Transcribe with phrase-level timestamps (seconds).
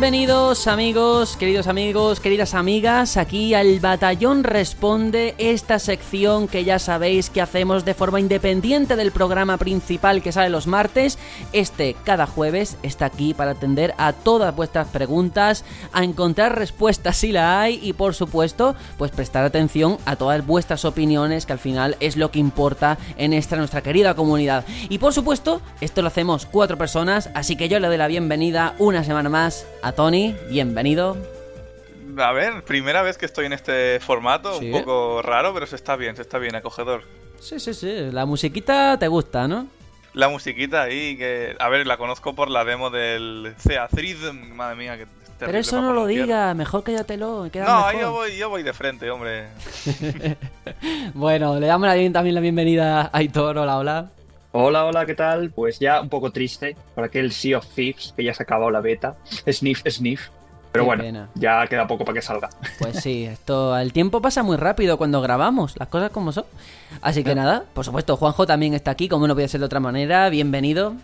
[0.00, 7.28] Bienvenidos amigos, queridos amigos, queridas amigas, aquí al Batallón Responde, esta sección que ya sabéis
[7.28, 11.18] que hacemos de forma independiente del programa principal que sale los martes.
[11.52, 17.30] Este cada jueves está aquí para atender a todas vuestras preguntas, a encontrar respuestas si
[17.30, 21.98] la hay y por supuesto, pues prestar atención a todas vuestras opiniones que al final
[22.00, 24.64] es lo que importa en esta nuestra querida comunidad.
[24.88, 28.74] Y por supuesto, esto lo hacemos cuatro personas, así que yo le doy la bienvenida
[28.78, 31.16] una semana más Tony, bienvenido.
[32.18, 35.96] A ver, primera vez que estoy en este formato, un poco raro, pero se está
[35.96, 37.02] bien, se está bien, acogedor.
[37.40, 39.66] Sí, sí, sí, la musiquita te gusta, ¿no?
[40.12, 41.56] La musiquita ahí, que...
[41.58, 45.06] A ver, la conozco por la demo del Theathrid, madre mía, que...
[45.38, 47.48] Pero eso no lo diga, mejor cállatelo.
[47.54, 49.48] No, yo voy, yo voy de frente, hombre.
[51.14, 54.10] bueno, le damos también la bienvenida a Aitor, hola, hola.
[54.52, 55.50] Hola, hola, ¿qué tal?
[55.50, 58.70] Pues ya un poco triste por aquel Sea of Thieves que ya se ha acabado
[58.72, 59.14] la beta.
[59.48, 60.28] Sniff, sniff.
[60.72, 62.50] Pero bueno, ya queda poco para que salga.
[62.80, 66.44] Pues sí, esto, el tiempo pasa muy rápido cuando grabamos, las cosas como son.
[67.00, 69.80] Así que nada, por supuesto, Juanjo también está aquí, como no podía ser de otra
[69.80, 70.28] manera.
[70.30, 70.94] Bienvenido.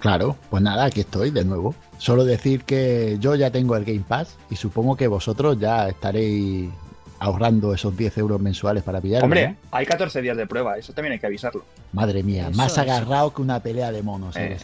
[0.00, 1.74] Claro, pues nada, aquí estoy de nuevo.
[1.98, 6.70] Solo decir que yo ya tengo el Game Pass y supongo que vosotros ya estaréis
[7.18, 9.22] ahorrando esos 10 euros mensuales para pillar.
[9.22, 11.64] Hombre, hay 14 días de prueba, eso también hay que avisarlo.
[11.92, 14.56] Madre mía, más agarrado que una pelea de monos, eh,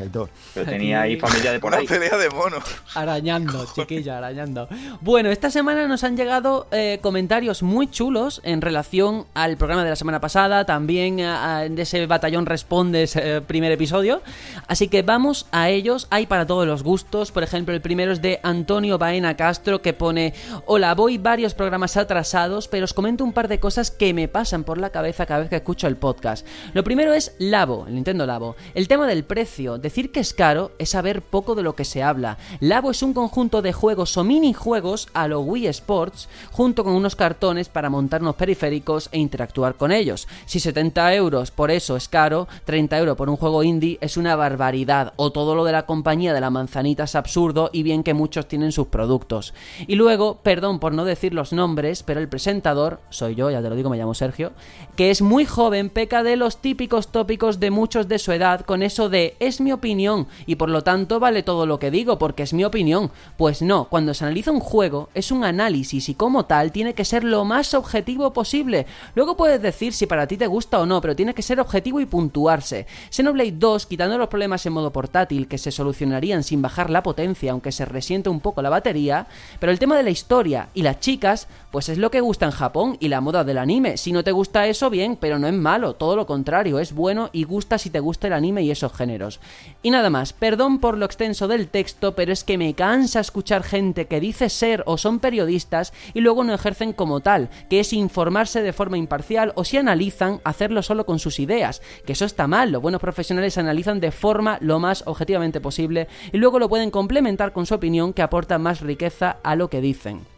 [0.54, 1.86] Pero tenía ahí familia de por ahí.
[1.86, 2.64] Una pelea de monos.
[2.94, 4.68] Arañando, chiquilla, arañando.
[5.00, 9.90] Bueno, esta semana nos han llegado eh, comentarios muy chulos en relación al programa de
[9.90, 14.20] la semana pasada, también de ese batallón Respondes eh, primer episodio.
[14.66, 17.32] Así que vamos a ellos, hay para todos los gustos.
[17.32, 20.34] Por ejemplo, el primero es de Antonio Baena Castro que pone:
[20.66, 24.64] Hola, voy varios programas atrasados pero os comento un par de cosas que me pasan
[24.64, 26.44] por la cabeza cada vez que escucho el podcast.
[26.74, 28.56] Lo primero es Labo, el Nintendo Labo.
[28.74, 29.78] El tema del precio.
[29.78, 32.38] Decir que es caro es saber poco de lo que se habla.
[32.58, 37.14] Labo es un conjunto de juegos o minijuegos a lo Wii Sports, junto con unos
[37.14, 40.26] cartones para montar unos periféricos e interactuar con ellos.
[40.46, 44.34] Si 70 euros por eso es caro, 30 euros por un juego indie es una
[44.34, 45.12] barbaridad.
[45.14, 48.48] O todo lo de la compañía de la manzanita es absurdo y bien que muchos
[48.48, 49.54] tienen sus productos.
[49.86, 53.68] Y luego, perdón por no decir los nombres, pero el presentador, soy yo, ya te
[53.68, 54.52] lo digo, me llamo Sergio,
[54.96, 58.82] que es muy joven, peca de los típicos tópicos de muchos de su edad con
[58.82, 62.42] eso de es mi opinión y por lo tanto vale todo lo que digo porque
[62.42, 63.10] es mi opinión.
[63.36, 67.04] Pues no, cuando se analiza un juego es un análisis y como tal tiene que
[67.04, 68.86] ser lo más objetivo posible.
[69.14, 72.00] Luego puedes decir si para ti te gusta o no, pero tiene que ser objetivo
[72.00, 72.86] y puntuarse.
[73.10, 77.52] Xenoblade 2, quitando los problemas en modo portátil que se solucionarían sin bajar la potencia
[77.52, 79.26] aunque se resiente un poco la batería,
[79.60, 82.52] pero el tema de la historia y las chicas, pues es lo que gusta en
[82.52, 83.96] Japón y la moda del anime.
[83.98, 87.28] Si no te gusta eso, bien, pero no es malo, todo lo contrario, es bueno
[87.32, 89.40] y gusta si te gusta el anime y esos géneros.
[89.82, 93.62] Y nada más, perdón por lo extenso del texto, pero es que me cansa escuchar
[93.62, 97.92] gente que dice ser o son periodistas y luego no ejercen como tal, que es
[97.92, 102.46] informarse de forma imparcial o si analizan, hacerlo solo con sus ideas, que eso está
[102.46, 106.90] mal, los buenos profesionales analizan de forma lo más objetivamente posible y luego lo pueden
[106.90, 110.31] complementar con su opinión que aporta más riqueza a lo que dicen.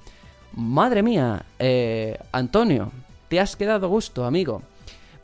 [0.56, 2.92] Madre mía, eh, Antonio,
[3.28, 4.62] te has quedado gusto, amigo.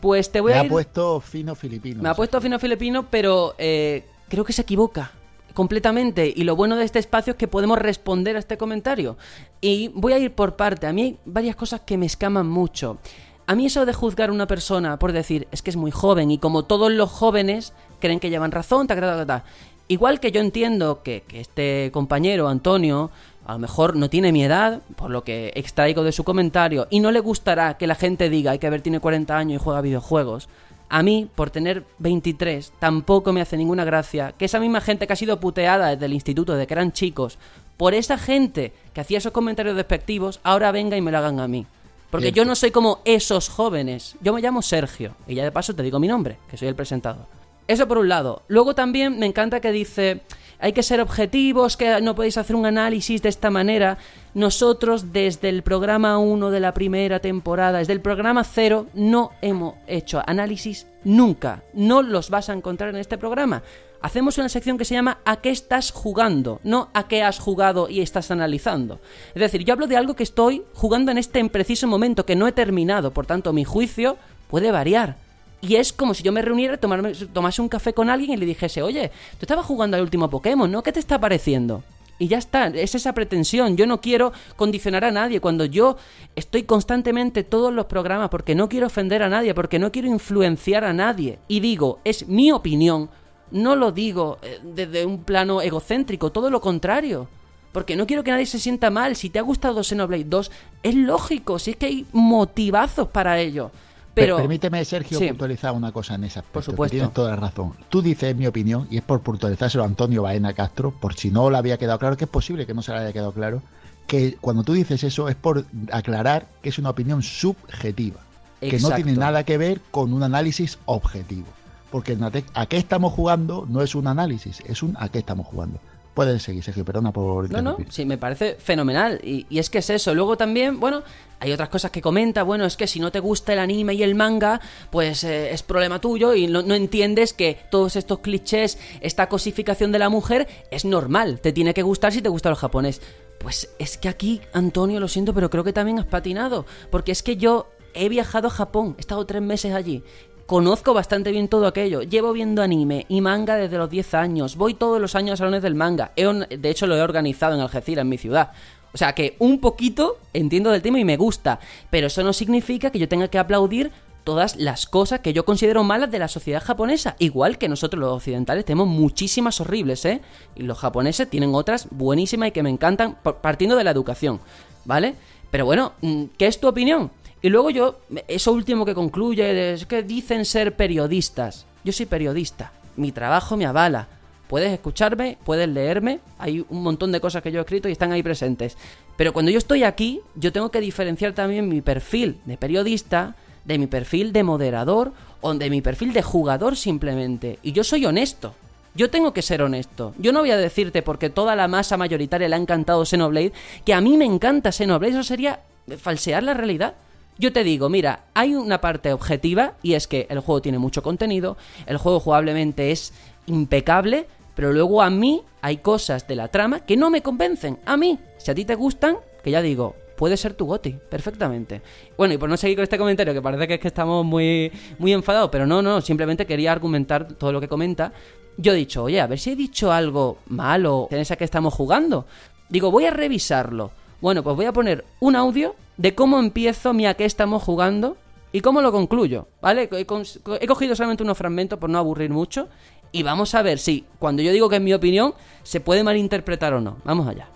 [0.01, 0.63] Pues te voy a.
[0.63, 2.03] Me ha puesto fino filipino.
[2.03, 5.13] Me ha puesto fino filipino, pero eh, creo que se equivoca
[5.55, 6.33] completamente.
[6.35, 9.17] Y lo bueno de este espacio es que podemos responder a este comentario.
[9.61, 10.87] Y voy a ir por parte.
[10.87, 12.99] A mí hay varias cosas que me escaman mucho.
[13.47, 16.31] A mí eso de juzgar a una persona por decir es que es muy joven
[16.31, 19.45] y como todos los jóvenes creen que llevan razón, ta, ta, ta,
[19.89, 23.11] Igual que yo entiendo que, que este compañero, Antonio,
[23.51, 27.01] a lo mejor no tiene mi edad, por lo que extraigo de su comentario, y
[27.01, 29.81] no le gustará que la gente diga, hay que ver, tiene 40 años y juega
[29.81, 30.49] videojuegos.
[30.89, 35.13] A mí, por tener 23, tampoco me hace ninguna gracia que esa misma gente que
[35.15, 37.39] ha sido puteada desde el instituto, de que eran chicos,
[37.77, 41.49] por esa gente que hacía esos comentarios despectivos, ahora venga y me lo hagan a
[41.49, 41.67] mí.
[42.09, 44.15] Porque yo no soy como esos jóvenes.
[44.21, 45.17] Yo me llamo Sergio.
[45.27, 47.27] Y ya de paso te digo mi nombre, que soy el presentador.
[47.67, 48.43] Eso por un lado.
[48.49, 50.23] Luego también me encanta que dice,
[50.61, 53.99] hay que ser objetivos, que no podéis hacer un análisis de esta manera.
[54.35, 59.75] Nosotros desde el programa 1 de la primera temporada, desde el programa 0, no hemos
[59.87, 61.63] hecho análisis nunca.
[61.73, 63.63] No los vas a encontrar en este programa.
[64.03, 66.61] Hacemos una sección que se llama ¿A qué estás jugando?
[66.63, 69.01] No ¿A qué has jugado y estás analizando?
[69.35, 72.47] Es decir, yo hablo de algo que estoy jugando en este preciso momento que no
[72.47, 74.17] he terminado, por tanto mi juicio
[74.49, 75.17] puede variar.
[75.63, 78.47] Y es como si yo me reuniera, tomarme, tomase un café con alguien y le
[78.47, 80.83] dijese, oye, tú estabas jugando al último Pokémon, ¿no?
[80.83, 81.83] ¿Qué te está pareciendo?
[82.19, 83.79] Y ya está, es esa pretensión.
[83.79, 85.41] Yo no quiero condicionar a nadie.
[85.41, 85.97] Cuando yo
[86.37, 90.85] estoy constantemente todos los programas porque no quiero ofender a nadie, porque no quiero influenciar
[90.85, 91.39] a nadie.
[91.49, 93.09] Y digo, es mi opinión,
[93.51, 97.29] no lo digo eh, desde un plano egocéntrico, todo lo contrario.
[97.73, 99.17] porque no quiero que nadie se sienta mal.
[99.17, 100.51] Si te ha gustado Xenoblade 2,
[100.83, 103.71] es lógico, si es que hay motivazos para ello.
[104.21, 106.51] Pero, Permíteme, Sergio, puntualizar una cosa en aspecto.
[106.53, 106.93] Por supuesto.
[106.93, 107.73] Tienes toda la razón.
[107.89, 111.51] Tú dices, mi opinión, y es por puntualizárselo a Antonio Baena Castro, por si no
[111.51, 113.63] le había quedado claro, que es posible que no se le haya quedado claro,
[114.07, 118.21] que cuando tú dices eso es por aclarar que es una opinión subjetiva,
[118.61, 121.47] que no tiene nada que ver con un análisis objetivo.
[121.91, 122.17] Porque
[122.55, 125.81] a qué estamos jugando no es un análisis, es un a qué estamos jugando.
[126.15, 127.51] Puedes seguir, Sergio, perdona por...
[127.51, 129.21] No, no, sí, me parece fenomenal.
[129.23, 130.13] Y, es que es eso.
[130.13, 131.03] Luego también, bueno,
[131.39, 132.43] hay otras cosas que comenta.
[132.43, 134.61] Bueno, es que si no te gusta el anime y el manga,
[134.91, 140.01] pues eh, es problema tuyo y no, entiendes que todos estos clichés, esta cosificación de
[140.01, 141.41] la mujer, es normal.
[141.41, 143.01] Te tiene que gustar si te gusta el japonés.
[143.39, 146.67] Pues es que aquí, Antonio, lo siento, pero creo que también has patinado.
[146.91, 150.03] Porque es que yo he viajado a Japón, he estado tres meses allí
[150.51, 152.03] Conozco bastante bien todo aquello.
[152.03, 154.57] Llevo viendo anime y manga desde los 10 años.
[154.57, 156.11] Voy todos los años a salones del manga.
[156.17, 158.51] de hecho, lo he organizado en Algeciras, en mi ciudad.
[158.93, 161.61] O sea que un poquito entiendo del tema y me gusta.
[161.89, 163.93] Pero eso no significa que yo tenga que aplaudir
[164.25, 167.15] todas las cosas que yo considero malas de la sociedad japonesa.
[167.21, 170.21] Igual que nosotros los occidentales tenemos muchísimas horribles, ¿eh?
[170.57, 174.41] Y los japoneses tienen otras buenísimas y que me encantan partiendo de la educación,
[174.85, 175.15] ¿vale?
[175.53, 177.13] Pero bueno, mm, ¿qué es tu opinión?
[177.43, 181.67] Y luego yo, eso último que concluye es que dicen ser periodistas.
[181.85, 184.09] Yo soy periodista, mi trabajo me avala.
[184.47, 188.11] Puedes escucharme, puedes leerme, hay un montón de cosas que yo he escrito y están
[188.11, 188.77] ahí presentes.
[189.17, 193.79] Pero cuando yo estoy aquí, yo tengo que diferenciar también mi perfil de periodista, de
[193.79, 197.59] mi perfil de moderador o de mi perfil de jugador simplemente.
[197.63, 198.55] Y yo soy honesto.
[198.95, 200.15] Yo tengo que ser honesto.
[200.19, 203.53] Yo no voy a decirte porque toda la masa mayoritaria le ha encantado Xenoblade,
[203.85, 205.13] que a mí me encanta Xenoblade.
[205.13, 205.61] Eso sería
[205.97, 206.95] falsear la realidad.
[207.41, 211.03] Yo te digo, mira, hay una parte objetiva y es que el juego tiene mucho
[211.03, 211.57] contenido,
[211.87, 213.15] el juego jugablemente es
[213.47, 217.79] impecable, pero luego a mí hay cosas de la trama que no me convencen.
[217.87, 221.81] A mí, si a ti te gustan, que ya digo, puede ser tu goti, perfectamente.
[222.19, 224.71] Bueno, y por no seguir con este comentario, que parece que es que estamos muy,
[224.99, 228.13] muy enfadados, pero no, no, simplemente quería argumentar todo lo que comenta.
[228.59, 231.73] Yo he dicho, oye, a ver si he dicho algo malo en esa que estamos
[231.73, 232.27] jugando.
[232.69, 233.93] Digo, voy a revisarlo.
[234.21, 238.17] Bueno, pues voy a poner un audio de cómo empiezo mi a qué estamos jugando
[238.53, 239.87] y cómo lo concluyo, ¿vale?
[239.93, 242.69] He, cogido solamente unos fragmentos por no aburrir mucho
[243.13, 246.73] y vamos a ver si cuando yo digo que es mi opinión se puede malinterpretar
[246.73, 246.97] o no.
[247.05, 247.51] Vamos allá.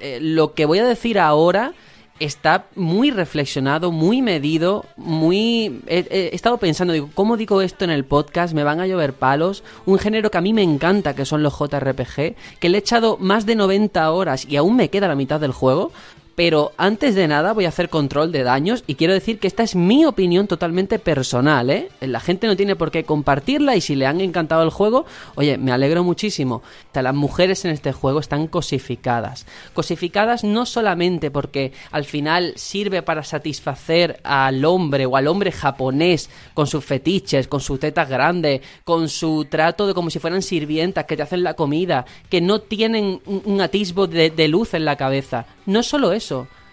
[0.00, 1.72] Eh, lo que voy a decir ahora
[2.20, 5.80] está muy reflexionado, muy medido, muy...
[5.86, 8.54] He, estado pensando, digo, ¿cómo digo esto en el podcast?
[8.54, 9.64] Me van a llover palos.
[9.86, 13.16] Un género que a mí me encanta, que son los JRPG, que le he echado
[13.18, 15.92] más de 90 horas y aún me queda la mitad del juego.
[16.40, 19.62] Pero antes de nada voy a hacer control de daños y quiero decir que esta
[19.62, 21.90] es mi opinión totalmente personal, ¿eh?
[22.00, 25.04] La gente no tiene por qué compartirla y si le han encantado el juego,
[25.34, 26.62] oye, me alegro muchísimo.
[26.94, 29.44] Las mujeres en este juego están cosificadas.
[29.74, 36.30] Cosificadas no solamente porque al final sirve para satisfacer al hombre o al hombre japonés
[36.54, 41.04] con sus fetiches, con sus tetas grandes, con su trato de como si fueran sirvientas
[41.04, 45.44] que te hacen la comida, que no tienen un atisbo de, luz en la cabeza.
[45.66, 46.29] No solo eso,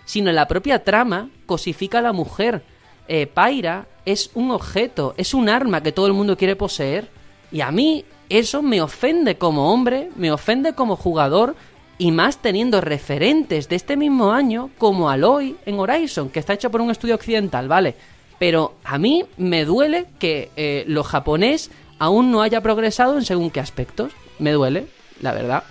[0.08, 2.64] sino la propia trama cosifica a la mujer.
[3.08, 7.10] Eh, Paira es un objeto, es un arma que todo el mundo quiere poseer.
[7.52, 11.56] Y a mí eso me ofende como hombre, me ofende como jugador,
[11.98, 16.72] y más teniendo referentes de este mismo año como Aloy en Horizon, que está hecho
[16.72, 17.96] por un estudio occidental, ¿vale?
[18.40, 23.50] Pero a mí me duele que eh, lo japonés aún no haya progresado en según
[23.50, 24.14] qué aspectos.
[24.40, 24.88] Me duele,
[25.22, 25.64] la verdad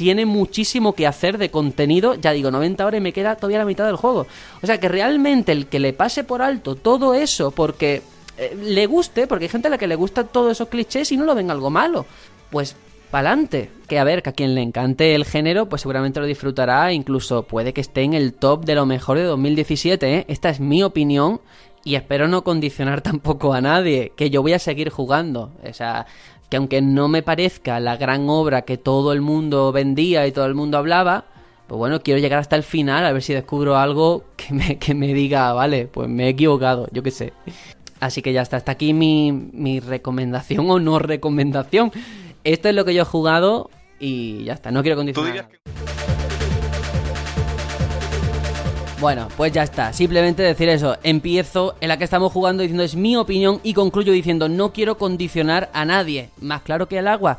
[0.00, 2.14] tiene muchísimo que hacer de contenido.
[2.14, 4.26] Ya digo, 90 horas y me queda todavía la mitad del juego.
[4.62, 8.00] O sea que realmente el que le pase por alto todo eso porque
[8.38, 11.18] eh, le guste, porque hay gente a la que le gustan todos esos clichés y
[11.18, 12.06] no lo ven algo malo,
[12.48, 12.76] pues
[13.10, 13.68] pa'lante.
[13.88, 17.42] Que a ver, que a quien le encante el género, pues seguramente lo disfrutará, incluso
[17.42, 20.24] puede que esté en el top de lo mejor de 2017, ¿eh?
[20.28, 21.42] Esta es mi opinión
[21.84, 25.52] y espero no condicionar tampoco a nadie, que yo voy a seguir jugando.
[25.62, 26.06] O sea,
[26.50, 30.46] que aunque no me parezca la gran obra que todo el mundo vendía y todo
[30.46, 31.24] el mundo hablaba,
[31.68, 34.92] pues bueno, quiero llegar hasta el final a ver si descubro algo que me, que
[34.92, 37.32] me diga, vale, pues me he equivocado, yo qué sé.
[38.00, 41.92] Así que ya está, hasta aquí mi, mi recomendación o no recomendación.
[42.42, 45.48] Esto es lo que yo he jugado y ya está, no quiero condicionar.
[49.00, 49.94] Bueno, pues ya está.
[49.94, 50.98] Simplemente decir eso.
[51.02, 54.98] Empiezo en la que estamos jugando diciendo es mi opinión y concluyo diciendo no quiero
[54.98, 56.28] condicionar a nadie.
[56.38, 57.38] Más claro que el agua.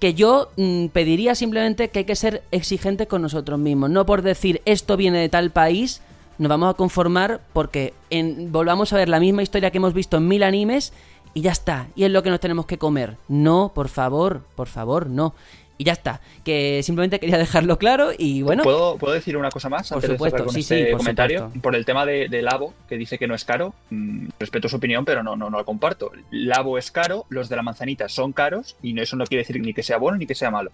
[0.00, 3.88] Que yo mm, pediría simplemente que hay que ser exigentes con nosotros mismos.
[3.90, 6.02] No por decir esto viene de tal país,
[6.38, 10.16] nos vamos a conformar porque en, volvamos a ver la misma historia que hemos visto
[10.16, 10.92] en mil animes
[11.34, 13.16] y ya está, y es lo que nos tenemos que comer.
[13.28, 15.34] No, por favor, por favor, no.
[15.78, 18.62] Y ya está, que simplemente quería dejarlo claro y bueno.
[18.62, 19.88] ¿Puedo, ¿puedo decir una cosa más?
[19.88, 21.52] Por supuesto, con sí, este por comentario.
[21.60, 25.04] Por el tema de, Labo, que dice que no es caro, mm, respeto su opinión,
[25.04, 26.12] pero no, no, no lo comparto.
[26.30, 29.74] Labo es caro, los de la manzanita son caros y eso no quiere decir ni
[29.74, 30.70] que sea bueno ni que sea malo.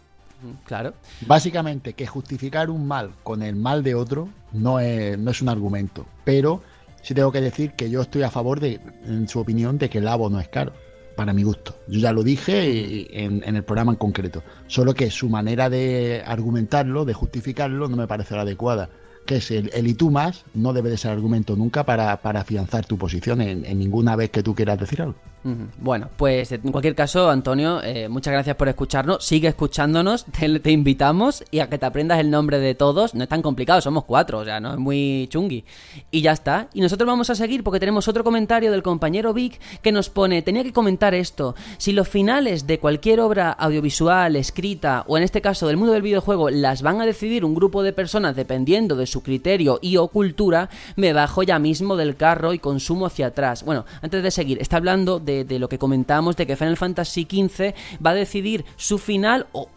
[0.64, 0.94] Claro.
[1.22, 5.48] Básicamente, que justificar un mal con el mal de otro no es, no es un
[5.48, 6.06] argumento.
[6.24, 6.62] Pero
[7.02, 9.98] sí tengo que decir que yo estoy a favor de, en su opinión, de que
[9.98, 10.72] el Labo no es caro
[11.14, 11.74] para mi gusto.
[11.88, 14.42] Yo ya lo dije en, el programa en concreto.
[14.66, 18.90] Solo que su manera de argumentarlo, de justificarlo, no me parece la adecuada.
[19.26, 22.40] Que es el, el y tú más, no debe de ser argumento nunca para, para
[22.40, 25.16] afianzar tu posición en, en ninguna vez que tú quieras decir algo.
[25.44, 29.24] Bueno, pues en cualquier caso, Antonio, eh, muchas gracias por escucharnos.
[29.24, 30.24] Sigue escuchándonos,
[30.62, 33.14] te, invitamos y a que te aprendas el nombre de todos.
[33.14, 35.64] No es tan complicado, somos cuatro, o sea, no es muy chungui.
[36.12, 36.68] Y ya está.
[36.74, 40.42] Y nosotros vamos a seguir porque tenemos otro comentario del compañero Vic que nos pone:
[40.42, 41.56] Tenía que comentar esto.
[41.76, 46.02] Si los finales de cualquier obra audiovisual, escrita o en este caso del mundo del
[46.02, 50.06] videojuego las van a decidir un grupo de personas dependiendo de su criterio y o
[50.06, 53.64] cultura, me bajo ya mismo del carro y consumo hacia atrás.
[53.64, 57.26] Bueno, antes de seguir, está hablando de de, lo que comentamos, de que Final Fantasy
[57.28, 57.74] XV
[58.04, 59.68] va a decidir su final, o,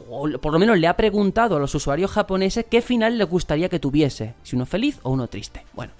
[0.41, 3.79] por lo menos le ha preguntado a los usuarios japoneses qué final le gustaría que
[3.79, 5.65] tuviese, si uno feliz o uno triste.
[5.73, 5.93] Bueno,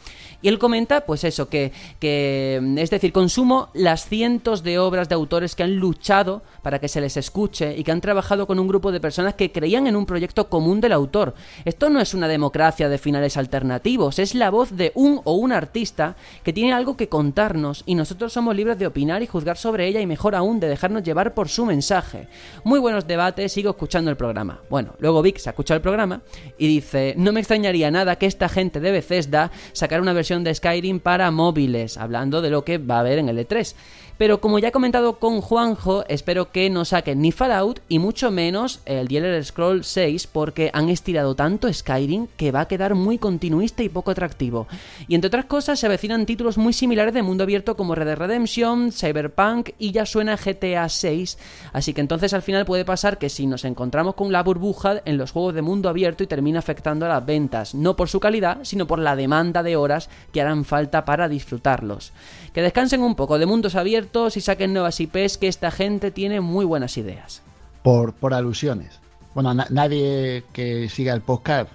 [0.46, 5.16] y él comenta, pues eso, que, que, es decir, consumo las cientos de obras de
[5.16, 8.68] autores que han luchado para que se les escuche y que han trabajado con un
[8.68, 11.34] grupo de personas que creían en un proyecto común del autor.
[11.66, 15.52] Esto no es una democracia de finales alternativos, es la voz de un o un
[15.52, 19.88] artista que tiene algo que contarnos y nosotros somos libres de opinar y juzgar sobre
[19.88, 22.28] ella y mejor aún de dejarnos llevar por su mensaje.
[22.64, 24.60] Muy buenos debates, sigo escuchando el programa.
[24.70, 26.22] Bueno, luego Vic se ha escuchado el programa
[26.60, 30.54] y dice, no me extrañaría nada que esta gente de Bethesda sacara una versión de
[30.54, 33.76] Skyrim para móviles, hablando de lo que va a haber en el E3.
[34.18, 38.32] Pero como ya he comentado con Juanjo, espero que no saquen ni Fallout y mucho
[38.32, 42.96] menos el The Elder Scroll 6 porque han estirado tanto Skyrim que va a quedar
[42.96, 44.68] muy continuista y poco atractivo.
[45.10, 48.18] Y entre otras cosas se avecinan títulos muy similares de mundo abierto como Red Dead
[48.18, 51.38] Redemption, Cyberpunk y ya suena GTA 6,
[51.74, 55.18] así que entonces al final puede pasar que si nos encontramos con la burbuja en
[55.18, 58.60] los juegos de mundo abierto y termina afectando a las ventas, no por su calidad,
[58.64, 62.14] sino por la demanda de horas que harán falta para disfrutarlos.
[62.54, 64.05] Que descansen un poco de mundos abiertos
[64.36, 67.42] y saquen nuevas IPs que esta gente tiene muy buenas ideas.
[67.84, 69.00] Por, por alusiones.
[69.34, 71.70] Bueno, nadie que siga el podcast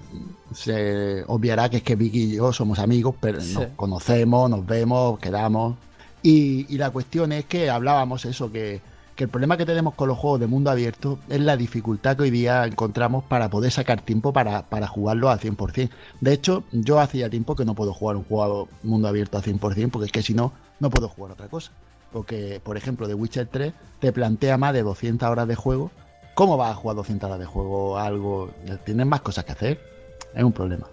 [0.54, 5.18] se obviará que es que Vicky y yo somos amigos, pero nos conocemos, nos vemos,
[5.18, 5.76] quedamos.
[6.22, 8.80] Y, y, la cuestión es que hablábamos eso, que
[9.20, 12.22] que el problema que tenemos con los juegos de mundo abierto es la dificultad que
[12.22, 15.90] hoy día encontramos para poder sacar tiempo para, para jugarlo al 100%.
[16.22, 19.90] De hecho, yo hacía tiempo que no puedo jugar un juego mundo abierto al 100%
[19.90, 21.70] porque es que si no, no puedo jugar otra cosa.
[22.12, 25.90] Porque, por ejemplo, The Witcher 3 te plantea más de 200 horas de juego.
[26.34, 28.50] ¿Cómo vas a jugar 200 horas de juego algo?
[28.84, 29.80] Tienes más cosas que hacer.
[30.34, 30.86] Es un problema.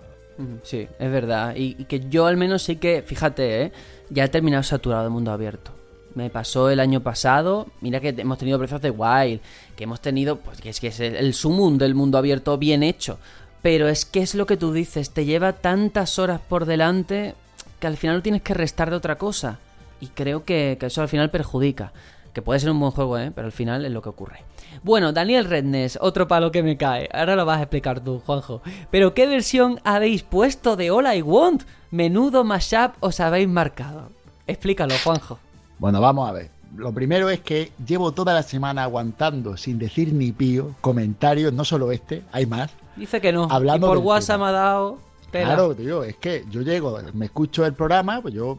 [0.63, 1.55] Sí, es verdad.
[1.55, 3.71] Y, que yo al menos sí que, fíjate, ¿eh?
[4.09, 5.77] ya he terminado saturado de mundo abierto
[6.17, 7.67] me pasó el año pasado.
[7.79, 9.39] Mira que hemos tenido Breath de Wild,
[9.75, 13.19] que hemos tenido, pues que es que es el, sumum del mundo abierto bien hecho.
[13.62, 17.36] Pero es que es lo que tú dices, te lleva tantas horas por delante
[17.79, 19.59] que al final lo tienes que restar de otra cosa.
[20.00, 21.94] Y creo que, eso al final perjudica.
[22.34, 23.32] Que puede ser un buen juego, ¿eh?
[23.34, 24.44] pero al final es lo que ocurre.
[24.84, 27.10] Bueno, Daniel Redness, otro palo que me cae.
[27.12, 28.62] Ahora lo vas a explicar tú, Juanjo.
[28.92, 31.63] Pero ¿qué versión habéis puesto de All I Want?
[31.89, 34.10] Menudo mashup os habéis marcado.
[34.46, 35.39] Explícalo, Juanjo.
[35.80, 36.50] Bueno, vamos a ver.
[36.75, 41.66] Lo primero es que llevo toda la semana aguantando sin decir ni pío comentarios, no
[41.66, 42.72] solo este, hay más.
[42.96, 43.48] Dice que no.
[43.50, 45.00] Hablando y por WhatsApp me ha dado.
[45.32, 48.58] Claro, tío, es que yo llego, me escucho el programa, pues yo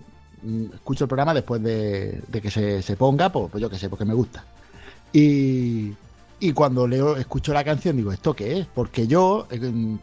[0.75, 4.15] escucho el programa después de, que se, ponga, pues, pues, yo qué sé, porque me
[4.15, 4.45] gusta.
[5.13, 5.95] Y,
[6.55, 8.67] cuando leo, escucho la canción, digo, ¿esto qué es?
[8.67, 9.49] Porque yo,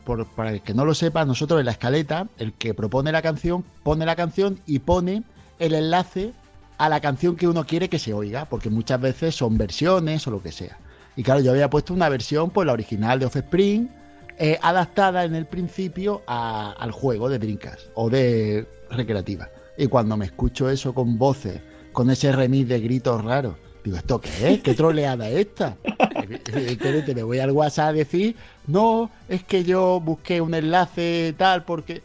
[0.04, 3.22] por, para el que no lo sepa, nosotros en la escaleta, el que propone la
[3.22, 5.24] canción, pone la canción y pone
[5.60, 6.34] el enlace
[6.78, 10.32] a la canción que uno quiere que se oiga, porque muchas veces son versiones o
[10.32, 10.78] lo que sea.
[11.16, 13.90] Y claro, yo había puesto una versión, pues la original de Offspring,
[14.38, 19.50] eh, adaptada en el principio al juego de Dreamcast o de recreativa.
[19.78, 24.20] Y cuando me escucho eso con voces, con ese remix de gritos raros, digo, ¿esto
[24.20, 24.62] qué es?
[24.62, 25.78] ¿Qué troleada es esta?
[27.16, 28.36] me voy al WhatsApp a decir,
[28.68, 32.04] no, es que yo busqué un enlace tal, porque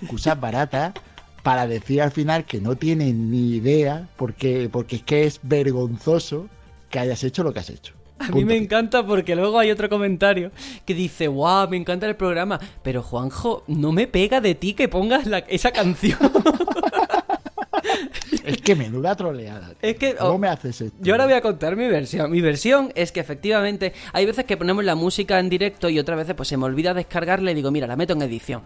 [0.00, 0.94] excusas baratas
[1.42, 6.48] para decir al final que no tienen ni idea, porque, porque es que es vergonzoso
[6.90, 7.94] que hayas hecho lo que has hecho.
[8.18, 10.50] A mí me encanta porque luego hay otro comentario
[10.84, 14.88] que dice, wow, me encanta el programa, pero Juanjo, no me pega de ti que
[14.88, 16.18] pongas esa canción.
[18.50, 19.74] Es que menuda troleada.
[19.80, 20.96] Es que, ¿Cómo oh, me haces esto?
[21.00, 22.30] Yo ahora voy a contar mi versión.
[22.30, 26.18] Mi versión es que efectivamente hay veces que ponemos la música en directo y otras
[26.18, 28.62] veces pues se me olvida descargarla y digo, mira, la meto en edición.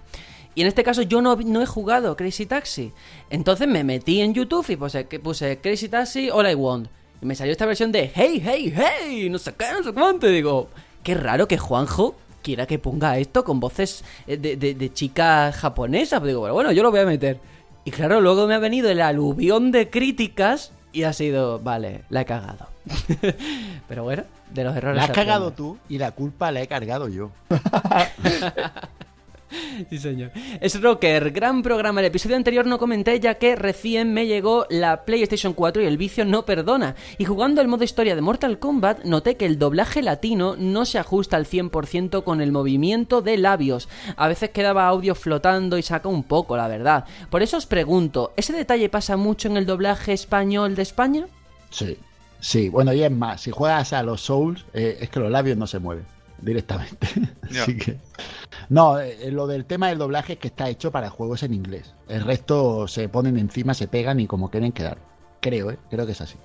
[0.55, 2.93] Y en este caso yo no, no he jugado Crazy Taxi.
[3.31, 6.89] Entonces me metí en YouTube y puse, puse Crazy Taxi All I Want.
[7.21, 10.29] Y me salió esta versión de Hey, hey, hey, no sé qué, no sé cuánto.
[10.29, 10.69] Y digo,
[11.03, 15.51] qué raro que Juanjo quiera que ponga esto con voces eh, de, de, de chica
[15.53, 16.21] japonesa.
[16.21, 17.41] Pero digo, bueno, yo lo voy a meter.
[17.85, 22.23] Y claro, luego me ha venido el aluvión de críticas y ha sido, vale, la
[22.23, 22.69] he cagado.
[23.89, 24.97] Pero bueno, de los errores.
[24.97, 27.31] La has cagado tú y la culpa la he cargado yo.
[29.91, 30.31] sí, señor.
[30.61, 32.01] Es Rocker, gran programa.
[32.01, 35.97] El episodio anterior no comenté ya que recién me llegó la PlayStation 4 y el
[35.97, 36.95] vicio no perdona.
[37.19, 40.99] Y jugando el modo historia de Mortal Kombat, noté que el doblaje latino no se
[40.99, 43.89] ajusta al 100% con el movimiento de labios.
[44.17, 47.05] A veces quedaba audio flotando y saca un poco, la verdad.
[47.31, 51.27] Por eso os pregunto, ¿ese detalle pasa mucho en el doblaje español de España?
[51.71, 51.99] Sí,
[52.41, 52.69] sí.
[52.69, 55.67] Bueno, y es más, si juegas a los Souls, eh, es que los labios no
[55.67, 57.09] se mueven directamente.
[57.51, 57.99] Así que.
[58.69, 61.95] No, eh, lo del tema del doblaje es que está hecho para juegos en inglés.
[62.09, 64.99] El resto se ponen encima, se pegan y como quieren quedar.
[65.41, 65.79] Creo, ¿eh?
[65.91, 66.37] Creo que es así.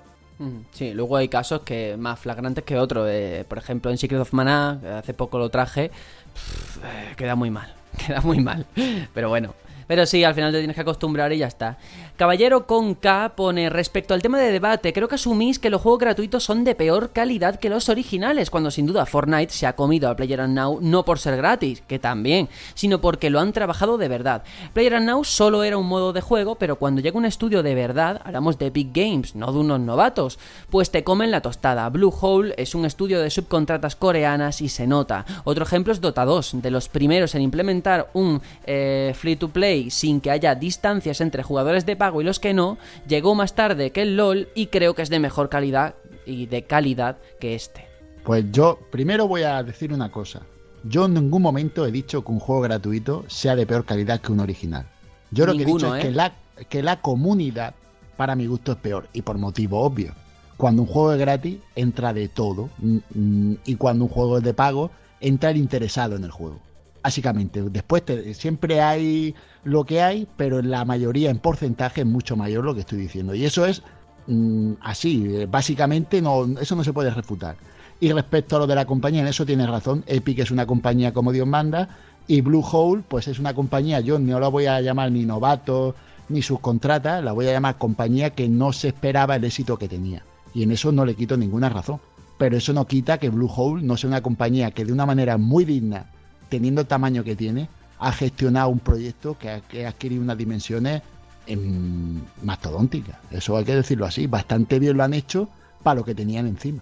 [0.72, 3.08] Sí, luego hay casos que más flagrantes que otros.
[3.10, 7.74] Eh, por ejemplo, en Secret of Mana, hace poco lo traje, eh, queda muy mal.
[8.06, 8.66] Queda muy mal.
[9.14, 9.56] Pero bueno,
[9.88, 11.80] pero sí, al final te tienes que acostumbrar y ya está.
[12.20, 16.02] Caballero con K pone respecto al tema de debate, creo que asumís que los juegos
[16.02, 20.10] gratuitos son de peor calidad que los originales, cuando sin duda Fortnite se ha comido
[20.10, 24.44] a Now no por ser gratis, que también, sino porque lo han trabajado de verdad.
[24.76, 28.60] Now solo era un modo de juego, pero cuando llega un estudio de verdad, hablamos
[28.60, 31.88] de Big Games, no de unos novatos, pues te comen la tostada.
[31.88, 35.26] Blue Hole es un estudio de subcontratas coreanas y se nota.
[35.46, 39.90] Otro ejemplo es Dota 2, de los primeros en implementar un eh, free to play
[39.90, 43.92] sin que haya distancias entre jugadores de pago y los que no, llegó más tarde
[43.92, 45.96] que el LOL y creo que es de mejor calidad
[46.26, 47.88] y de calidad que este.
[48.24, 50.42] Pues yo primero voy a decir una cosa.
[50.84, 54.32] Yo en ningún momento he dicho que un juego gratuito sea de peor calidad que
[54.32, 54.86] un original.
[55.32, 56.14] Yo lo que he dicho es que ¿eh?
[56.14, 56.34] la,
[56.70, 57.76] que la comunidad,
[58.18, 59.08] para mi gusto, es peor.
[59.14, 60.14] Y por motivo obvio.
[60.58, 62.70] Cuando un juego es gratis, entra de todo.
[62.80, 64.92] Mm, mm, y cuando un juego es de pago,
[65.22, 66.60] entra el interesado en el juego.
[67.02, 69.34] Básicamente, después siempre hay
[69.64, 72.98] lo que hay, pero en la mayoría, en porcentaje, es mucho mayor lo que estoy
[73.00, 73.34] diciendo.
[73.34, 73.82] Y eso es
[74.28, 77.56] mm, así, eh, básicamente no, eso no se puede refutar.
[78.02, 80.04] Y respecto a lo de la compañía, en eso tienes razón.
[80.08, 81.90] Epic es una compañía como Dios manda.
[82.28, 85.96] Y Blue Hole, pues es una compañía, yo no la voy a llamar ni novato
[86.30, 90.24] ni subcontrata, la voy a llamar compañía que no se esperaba el éxito que tenía.
[90.54, 92.00] Y en eso no le quito ninguna razón.
[92.38, 95.38] Pero eso no quita que Blue Hole no sea una compañía que de una manera
[95.38, 96.06] muy digna
[96.50, 101.02] teniendo el tamaño que tiene, ha gestionado un proyecto que ha, adquirido unas dimensiones
[101.48, 103.18] em, mastodónticas.
[103.32, 104.28] Eso hay que decirlo así.
[104.28, 105.50] Bastante bien lo han hecho
[105.84, 106.82] para lo que tenían encima.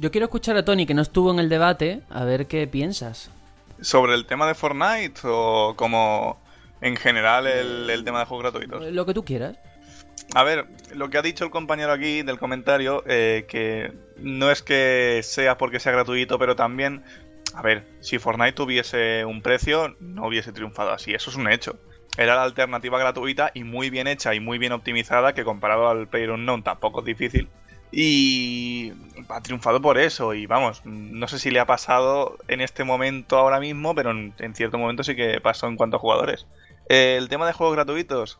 [0.00, 3.30] Yo quiero escuchar a Tony, que no estuvo en el debate, a ver qué piensas.
[3.80, 6.36] ¿Sobre el tema de Fortnite o como
[6.80, 8.92] en general el, tema de juegos gratuitos?
[8.92, 9.56] Lo que tú quieras.
[10.34, 14.62] A ver, lo que ha dicho el compañero aquí del comentario, eh, que no es
[14.62, 17.04] que sea porque sea gratuito, pero también
[17.54, 21.78] a ver, si Fortnite tuviese un precio, no hubiese triunfado así, eso es un hecho.
[22.16, 26.08] Era la alternativa gratuita y muy bien hecha y muy bien optimizada, que comparado al
[26.08, 27.48] PlayerUnknown tampoco es difícil.
[27.92, 28.92] Y
[29.28, 30.34] ha triunfado por eso.
[30.34, 34.54] Y vamos, no sé si le ha pasado en este momento ahora mismo, pero en,
[34.54, 36.46] cierto momento sí que pasó en cuanto a jugadores.
[36.88, 38.38] el tema de juegos gratuitos.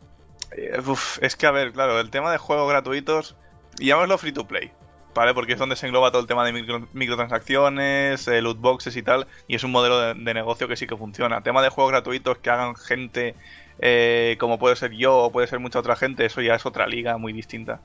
[0.57, 0.81] Eh,
[1.21, 3.37] es que, a ver, claro, el tema de juegos gratuitos,
[3.79, 4.73] llamémoslo free to play.
[5.19, 5.35] ¿Vale?
[5.35, 6.53] Porque es donde se engloba todo el tema de
[6.93, 10.97] microtransacciones, eh, loot boxes y tal, y es un modelo de, negocio que sí que
[10.97, 11.41] funciona.
[11.41, 13.35] Tema de juegos gratuitos que hagan gente
[13.81, 16.87] eh, como puede ser yo o puede ser mucha otra gente, eso ya es otra
[16.87, 17.81] liga muy distinta.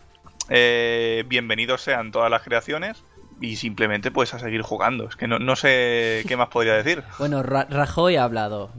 [0.50, 3.04] Eh, bienvenidos sean todas las creaciones
[3.42, 5.10] y simplemente pues a seguir jugando.
[5.10, 7.04] Es que no, sé qué más podría decir.
[7.18, 8.70] Bueno, Rajoy ha hablado.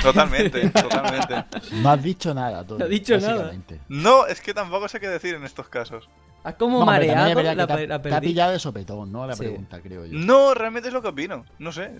[0.00, 1.44] totalmente, totalmente.
[1.82, 3.52] No has dicho nada, No has dicho nada.
[3.88, 6.08] No, es que tampoco sé qué decir en estos casos.
[6.46, 9.26] ¿Has como mareado la, te, ha, pillado de sopetón, ¿no?
[9.26, 10.16] La pregunta, creo yo.
[10.16, 11.44] No, realmente es lo que opino.
[11.58, 11.90] No sé.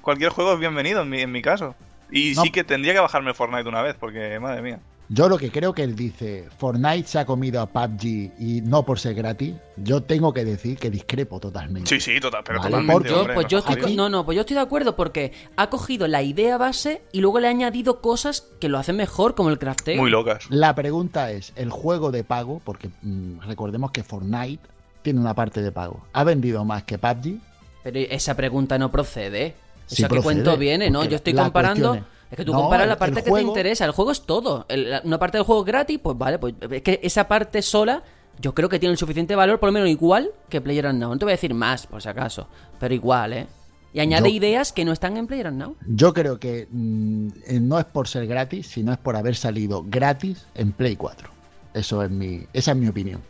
[0.00, 1.74] Cualquier juego es bienvenido en mi, en mi caso.
[2.10, 4.80] Y sí que tendría que bajarme Fortnite una vez, porque madre mía.
[5.08, 8.84] Yo lo que creo que él dice, Fortnite se ha comido a PUBG y no
[8.84, 11.88] por ser gratis, yo tengo que decir que discrepo totalmente.
[11.88, 13.12] Sí, sí, total, pero totalmente.
[13.34, 16.56] pues yo estoy, no, no, pues yo estoy de acuerdo porque ha cogido la idea
[16.56, 20.00] base y luego le ha añadido cosas que lo hacen mejor, como el crafteo.
[20.00, 20.46] Muy locas.
[20.48, 24.62] La pregunta es, el juego de pago, porque mm, recordemos que Fortnite
[25.02, 26.06] tiene una parte de pago.
[26.14, 27.38] ¿Ha vendido más que PUBG?
[27.82, 29.54] Pero esa pregunta no procede.
[29.86, 30.88] Sí ¿Eso a qué procede, cuento viene?
[30.88, 32.02] No, yo estoy comparando.
[32.30, 33.84] Es- que tú No, comparas la parte que juego- te interesa.
[33.84, 34.66] El juego es todo.
[34.68, 38.02] El- una parte del juego es gratis, pues vale, pues es que esa parte sola.
[38.40, 41.12] Yo creo que tiene el suficiente valor, por lo menos igual que PlayerUnknown.
[41.12, 42.48] No te voy a decir más, por si acaso,
[42.80, 43.46] pero igual, ¿eh?
[43.92, 45.76] Y añade Yo- ideas que no están en PlayerUnknown.
[45.86, 49.84] Yo creo que mm, eh, no es por ser gratis, sino es por haber salido
[49.86, 51.28] gratis en Play 4.
[51.74, 53.20] Eso es mi, esa es mi opinión.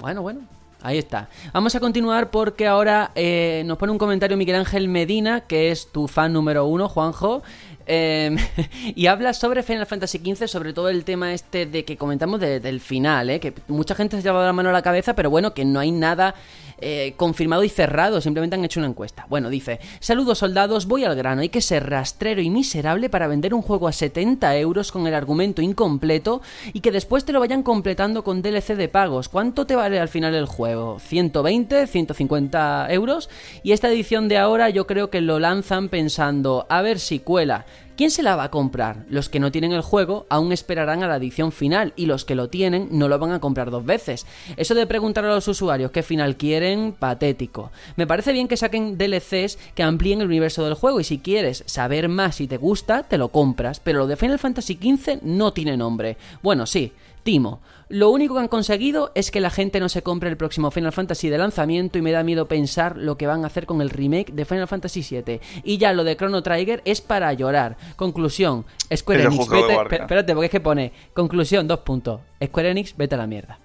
[0.00, 0.40] Bueno, bueno.
[0.80, 1.28] Ahí está.
[1.54, 5.90] Vamos a continuar porque ahora eh, nos pone un comentario Miguel Ángel Medina, que es
[5.92, 7.42] tu fan número uno, Juanjo.
[7.86, 8.34] Eh,
[8.94, 12.60] y habla sobre Final Fantasy XV, sobre todo el tema este de que comentamos de-
[12.60, 13.40] del final, ¿eh?
[13.40, 15.80] que mucha gente se ha llevado la mano a la cabeza, pero bueno, que no
[15.80, 16.34] hay nada
[16.78, 19.26] eh, confirmado y cerrado, simplemente han hecho una encuesta.
[19.28, 23.54] Bueno, dice, saludos soldados, voy al grano, hay que ser rastrero y miserable para vender
[23.54, 26.42] un juego a 70 euros con el argumento incompleto
[26.72, 29.28] y que después te lo vayan completando con DLC de pagos.
[29.28, 30.98] ¿Cuánto te vale al final el juego?
[30.98, 31.86] ¿120?
[31.86, 33.30] ¿150 euros?
[33.62, 37.66] Y esta edición de ahora yo creo que lo lanzan pensando, a ver si cuela.
[37.96, 39.06] ¿Quién se la va a comprar?
[39.08, 42.34] Los que no tienen el juego aún esperarán a la edición final y los que
[42.34, 44.26] lo tienen no lo van a comprar dos veces.
[44.56, 47.70] Eso de preguntar a los usuarios qué final quieren, patético.
[47.94, 51.62] Me parece bien que saquen DLCs que amplíen el universo del juego y si quieres
[51.66, 55.52] saber más y te gusta, te lo compras, pero lo de Final Fantasy XV no
[55.52, 56.16] tiene nombre.
[56.42, 56.92] Bueno, sí,
[57.24, 57.60] Timo.
[57.88, 60.92] Lo único que han conseguido es que la gente no se compre el próximo Final
[60.92, 63.90] Fantasy de lanzamiento y me da miedo pensar lo que van a hacer con el
[63.90, 65.40] remake de Final Fantasy VII.
[65.62, 67.76] Y ya lo de Chrono Trigger es para llorar.
[67.96, 69.74] Conclusión, Square Enix, vete...
[69.74, 70.92] Espérate, porque es que pone...
[71.12, 72.20] Conclusión, dos puntos.
[72.42, 73.58] Square Enix, vete a la mierda.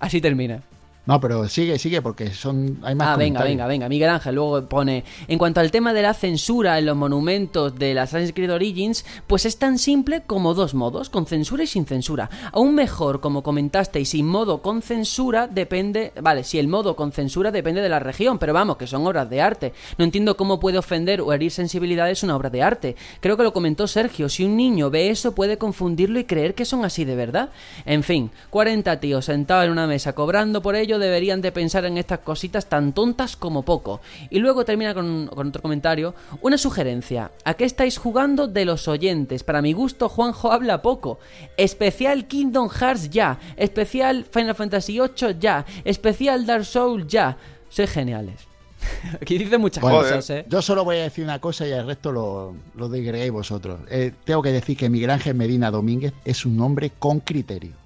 [0.00, 0.62] Así termina.
[1.06, 3.88] No, pero sigue, sigue, porque son hay más Ah, venga, venga, venga.
[3.88, 5.04] Miguel Ángel luego pone.
[5.28, 9.04] En cuanto al tema de la censura en los monumentos de la Assassin's Creed Origins,
[9.26, 12.30] pues es tan simple como dos modos, con censura y sin censura.
[12.52, 16.12] Aún mejor, como comentasteis, sin modo con censura depende.
[16.22, 19.28] Vale, si el modo con censura depende de la región, pero vamos, que son obras
[19.28, 19.74] de arte.
[19.98, 22.96] No entiendo cómo puede ofender o herir sensibilidades una obra de arte.
[23.20, 24.30] Creo que lo comentó Sergio.
[24.30, 27.50] Si un niño ve eso, puede confundirlo y creer que son así de verdad.
[27.84, 31.98] En fin, 40 tíos sentados en una mesa cobrando por ello deberían de pensar en
[31.98, 34.00] estas cositas tan tontas como poco.
[34.30, 36.14] Y luego termina con, con otro comentario.
[36.40, 37.30] Una sugerencia.
[37.44, 39.42] ¿A qué estáis jugando de los oyentes?
[39.42, 41.18] Para mi gusto, Juanjo habla poco.
[41.56, 43.38] Especial Kingdom Hearts ya.
[43.56, 45.64] Especial Final Fantasy VIII ya.
[45.84, 47.36] Especial Dark Souls ya.
[47.68, 48.46] Sois geniales.
[49.20, 50.44] Aquí dice muchas Bueno, cosas, eh.
[50.48, 53.80] Yo solo voy a decir una cosa y el resto lo, lo digregáis vosotros.
[53.90, 57.83] Eh, tengo que decir que Miguel Ángel Medina Domínguez es un hombre con criterio.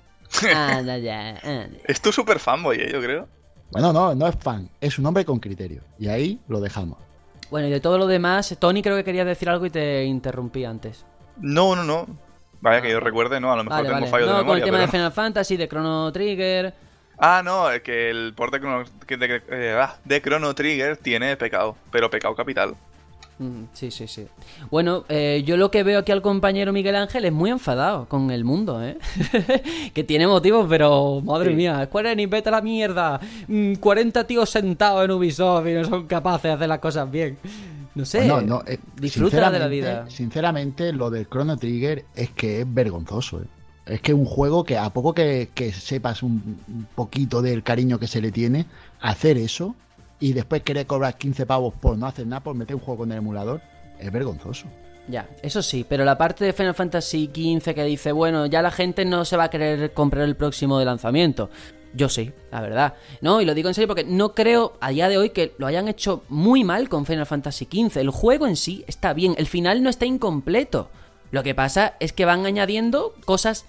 [0.54, 1.78] Anda ya, anda.
[1.84, 3.28] Es tu super fanboy, eh, yo creo.
[3.70, 5.82] Bueno, no, no es fan, es un hombre con criterio.
[5.98, 6.98] Y ahí lo dejamos.
[7.50, 10.64] Bueno, y de todo lo demás, Tony creo que quería decir algo y te interrumpí
[10.64, 11.04] antes.
[11.38, 12.06] No, no, no.
[12.60, 14.10] Vaya que yo recuerde, no, a lo mejor Vale, tengo vale.
[14.10, 14.64] fallo No, de con memoria.
[14.64, 16.74] el tema pero- de Final Fantasy, de Chrono Trigger.
[17.18, 20.96] Ah, no, es que el port de Chrono, que de, eh, ah, de Chrono Trigger
[20.96, 22.74] tiene pecado, pero pecado capital.
[23.38, 24.27] Mm, Sí, sí, sí.
[24.70, 28.31] Bueno, eh, yo lo que veo aquí al compañero Miguel Ángel es muy enfadado con
[28.31, 28.98] el mundo, ¿eh?
[29.94, 31.57] que tiene motivos, pero madre Sí.
[31.57, 33.20] mía, Square Enix, vete a la mierda.
[33.46, 37.38] Mm, 40 tíos sentados en Ubisoft y no son capaces de hacer las cosas bien.
[37.94, 38.27] No sé.
[38.27, 40.07] No, no, eh, disfruta de la vida.
[40.11, 43.40] Sinceramente, lo del Chrono Trigger es que es vergonzoso.
[43.40, 43.44] eh.
[43.87, 47.98] Es que un juego que a poco que, que sepas un, un poquito del cariño
[47.98, 48.66] que se le tiene,
[49.01, 49.74] hacer eso
[50.20, 53.12] y después querer cobrar 15 pavos por no hacer nada, por meter un juego con
[53.12, 53.61] el emulador,
[53.98, 54.66] es vergonzoso.
[55.09, 58.70] Ya, eso sí, pero la parte de Final Fantasy XV que dice, bueno, ya la
[58.70, 61.48] gente no se va a querer comprar el próximo de lanzamiento.
[61.94, 62.94] Yo sí, la verdad.
[63.22, 65.66] No, y lo digo en serio porque no creo a día de hoy que lo
[65.66, 67.96] hayan hecho muy mal con Final Fantasy XV.
[67.96, 70.90] El juego en sí está bien, el final no está incompleto.
[71.31, 73.64] Lo que pasa es que van añadiendo cosas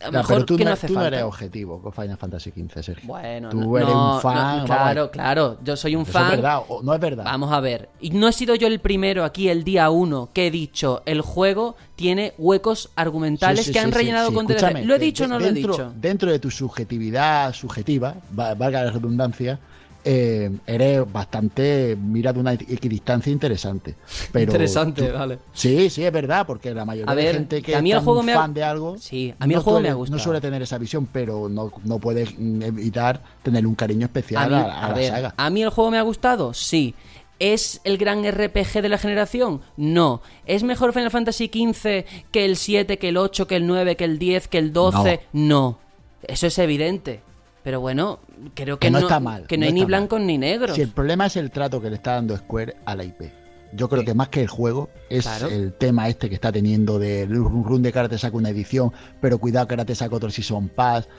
[0.00, 1.16] a lo mejor tú, que no, no hace tú no falta.
[1.16, 3.06] eres objetivo con Final Fantasy XV, Sergio.
[3.06, 4.58] Bueno, tú no, eres no, un fan.
[4.58, 6.24] no, claro, claro, yo soy un ¿Eso fan.
[6.24, 7.24] es verdad o no es verdad?
[7.24, 7.88] Vamos a ver.
[8.00, 11.20] Y no he sido yo el primero aquí el día 1 que he dicho el
[11.20, 14.84] juego tiene huecos argumentales Sí, sí, que han sí, rellenado con DLC.
[14.84, 15.92] ¿Lo he dicho o no lo he dentro, dicho?
[15.96, 19.58] Dentro de tu subjetividad subjetiva, va- valga la redundancia,
[20.04, 23.94] eh, eres bastante, mira de una equidistancia interesante.
[24.32, 25.38] Pero Interesante, tú- vale.
[25.52, 28.22] Sí, sí, es verdad, porque la mayoría ver, de gente que a mí el juego
[28.22, 28.96] me ha- fan de algo.
[28.98, 30.16] Sí, a mí el no juego me ha suele- gustado.
[30.18, 34.54] No suele tener esa visión, pero no, no puedes mm, evitar tener un cariño especial
[34.54, 35.34] a, mí, a a la ver, saga.
[35.36, 36.54] ¿a mí el juego me ha gustado?
[36.54, 36.94] Sí.
[37.40, 39.60] ¿Es el gran RPG de la generación?
[39.76, 40.22] No.
[40.44, 44.04] ¿Es mejor Final Fantasy XV que el 7, que el 8, que el 9, que
[44.04, 45.20] el 10, que el 12?
[45.32, 45.78] No.
[46.22, 47.20] Eso es evidente.
[47.68, 48.20] Pero bueno,
[48.54, 49.86] creo que, Que no está mal, Que no, no hay ni mal.
[49.88, 50.74] blancos ni negros.
[50.74, 53.30] Si el problema es el trato que le está dando Square a la IP.
[53.74, 55.48] Yo creo que más que el juego es Claro.
[55.48, 58.90] el tema este que está teniendo de run run de ahora te saca una edición,
[59.20, 61.10] pero cuidado que ahora te saca otro Season Pass.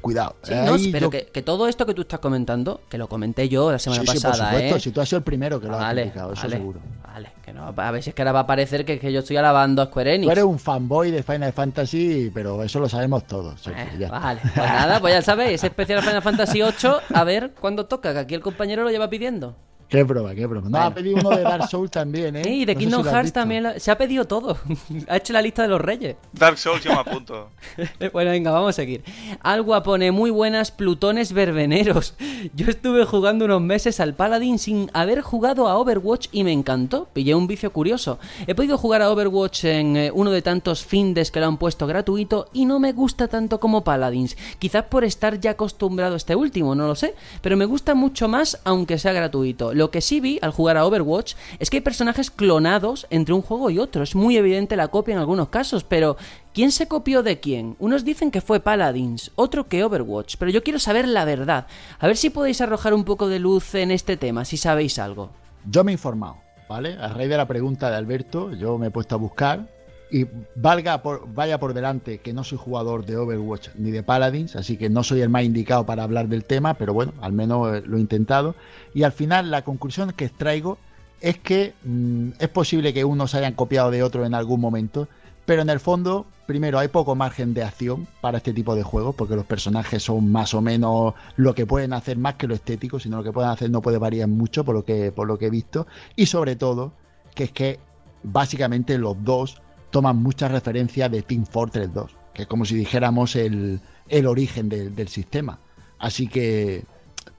[0.00, 0.36] Cuidado.
[0.42, 3.08] Sí, no, Ahí pero yo- que, que todo esto que tú estás comentando, que lo
[3.08, 4.76] comenté yo la semana Sí, sí, por pasada, supuesto.
[4.76, 4.80] ¿eh?
[4.80, 6.80] Si tú has sido el primero que lo has vale, criticado, eso vale, seguro.
[7.02, 9.20] vale, que no, a ver si es que ahora va a parecer que, que yo
[9.20, 10.26] estoy alabando a Square Enix.
[10.26, 13.66] Tú eres un fanboy de Final Fantasy, pero eso lo sabemos todos.
[13.66, 14.08] Eh, ya.
[14.10, 18.12] vale, pues nada, pues ya sabéis, ese especial Final Fantasy VIII, a ver cuándo toca,
[18.12, 19.56] que aquí el compañero lo lleva pidiendo.
[19.88, 20.66] Qué broma, qué broma.
[20.66, 20.86] No, Bueno.
[20.86, 22.42] ha pedido uno de Dark Souls también, ¿eh?
[22.48, 24.58] y de No Kingdom si Hearts también lo- se ha pedido todo.
[25.08, 26.16] ha hecho la lista de los reyes.
[26.32, 27.50] Dark Souls yo me apunto.
[28.12, 29.04] Bueno, venga, vamos a seguir.
[29.42, 32.14] Algua pone muy buenas plutones verbeneros.
[32.54, 37.08] Yo estuve jugando unos meses al Paladin sin haber jugado a Overwatch y me encantó.
[37.12, 38.18] Pillé un vicio curioso.
[38.46, 41.86] He podido jugar a Overwatch en eh, uno de tantos findes que lo han puesto
[41.86, 44.36] gratuito y no me gusta tanto como Paladins.
[44.58, 47.14] Quizás por estar ya acostumbrado a este último, no lo sé.
[47.42, 49.74] Pero me gusta mucho más aunque sea gratuito.
[49.76, 53.42] Lo que sí vi al jugar a Overwatch es que hay personajes clonados entre un
[53.42, 54.02] juego y otro.
[54.02, 56.16] Es muy evidente la copia en algunos casos, pero
[56.54, 57.76] ¿quién se copió de quién?
[57.78, 61.66] Unos dicen que fue Paladins, otro que Overwatch, pero yo quiero saber la verdad.
[61.98, 65.28] A ver si podéis arrojar un poco de luz en este tema, si sabéis algo.
[65.66, 66.38] Yo me he informado,
[66.70, 66.96] ¿vale?
[66.98, 69.68] A raíz de la pregunta de Alberto, yo me he puesto a buscar
[70.10, 71.02] y valga
[71.34, 75.02] vaya por delante que no soy jugador de Overwatch ni de Paladins, así que no
[75.02, 78.00] soy el más indicado para hablar del tema, pero bueno, al menos eh, lo he
[78.00, 78.54] intentado.
[78.94, 80.78] Y al final la conclusión que extraigo
[81.20, 85.08] es que mm, es posible que unos hayan copiado de otro en algún momento,
[85.44, 89.14] pero en el fondo, primero, hay poco margen de acción para este tipo de juegos,
[89.14, 92.98] porque los personajes son más o menos lo que pueden hacer más que lo estético,
[92.98, 95.46] sino lo que pueden hacer no puede variar mucho por lo que, por lo que
[95.46, 95.86] he visto.
[96.16, 96.92] Y sobre todo,
[97.34, 97.78] que es que
[98.24, 99.62] básicamente los dos
[99.96, 104.68] toman muchas referencias de Team Fortress 2, que es como si dijéramos el, el origen
[104.68, 105.58] de- del sistema.
[105.98, 106.84] Así que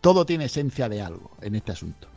[0.02, 2.08] todo tiene esencia de algo en este asunto.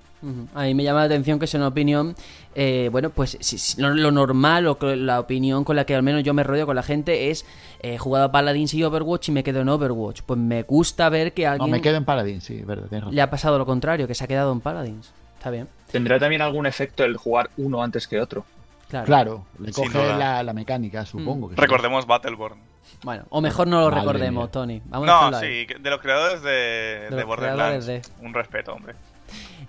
[0.54, 2.14] A mí me llama la atención que es una opinión,
[2.54, 6.02] eh, bueno, pues si- si- lo, lo normal o la opinión con la que al
[6.02, 7.44] menos yo me rodeo con la gente es
[7.82, 10.22] eh, he jugado a Paladins y Overwatch y me quedo en Overwatch.
[10.24, 13.04] Pues me gusta ver que a No, alguien me quedo en Paladin, sí, verdad, tienes
[13.04, 13.14] razón.
[13.14, 15.12] le ha pasado lo contrario, que se ha quedado en Paladins.
[15.36, 18.44] Está bien, ¿Tendrá también algún efecto el jugar uno antes que otro?
[18.90, 19.06] Claro.
[19.06, 21.48] Claro, le coge la, la mecánica, supongo.
[21.48, 21.56] que.
[21.56, 22.58] Recordemos Battleborn.
[23.02, 24.50] Bueno, o mejor no lo Madre recordemos, mía.
[24.52, 24.82] Tony.
[24.86, 25.66] Vamos a No, ahí.
[25.66, 28.12] sí, de los creadores de, de, Borderlands.
[28.20, 28.94] Un respeto, hombre.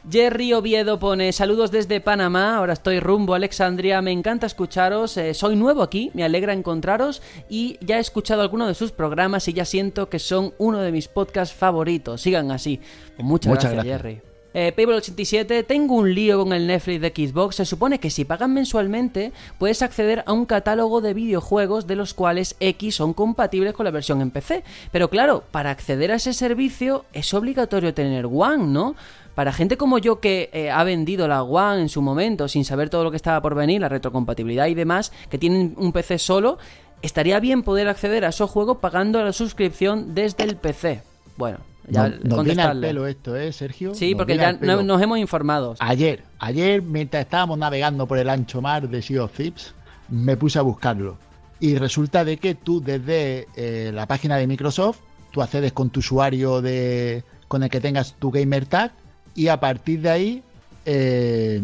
[0.09, 5.35] Jerry Oviedo pone saludos desde Panamá, ahora estoy rumbo a Alexandria, me encanta escucharos, eh,
[5.35, 9.53] soy nuevo aquí, me alegra encontraros y ya he escuchado alguno de sus programas y
[9.53, 12.79] ya siento que son uno de mis podcasts favoritos, sigan así.
[13.15, 14.21] Pues muchas, Muchas gracias, gracias.
[14.21, 14.30] Jerry.
[14.53, 17.55] Eh, Paypal87, tengo un lío con el Netflix de Xbox.
[17.55, 22.13] Se supone que si pagan mensualmente puedes acceder a un catálogo de videojuegos de los
[22.13, 24.63] cuales X son compatibles con la versión en PC.
[24.91, 28.95] Pero claro, para acceder a ese servicio es obligatorio tener One, ¿no?
[29.35, 32.89] Para gente como yo que eh, ha vendido la One en su momento sin saber
[32.89, 36.57] todo lo que estaba por venir, la retrocompatibilidad y demás, que tienen un PC solo,
[37.01, 41.01] estaría bien poder acceder a esos juegos pagando la suscripción desde el PC.
[41.37, 43.93] Bueno, ya No- nos viene al pelo esto, ¿eh, Sergio?
[43.93, 45.75] Sí, Nos porque ya no- nos hemos informado.
[45.79, 49.73] Ayer, ayer, mientras estábamos navegando por el ancho mar de Sea of Thieves,
[50.09, 51.17] me puse a buscarlo.
[51.59, 54.99] Y resulta de que tú desde eh, la página de Microsoft,
[55.31, 58.91] tú accedes con tu usuario de con el que tengas tu gamer tag
[59.35, 60.43] y a partir de ahí
[60.85, 61.61] eh,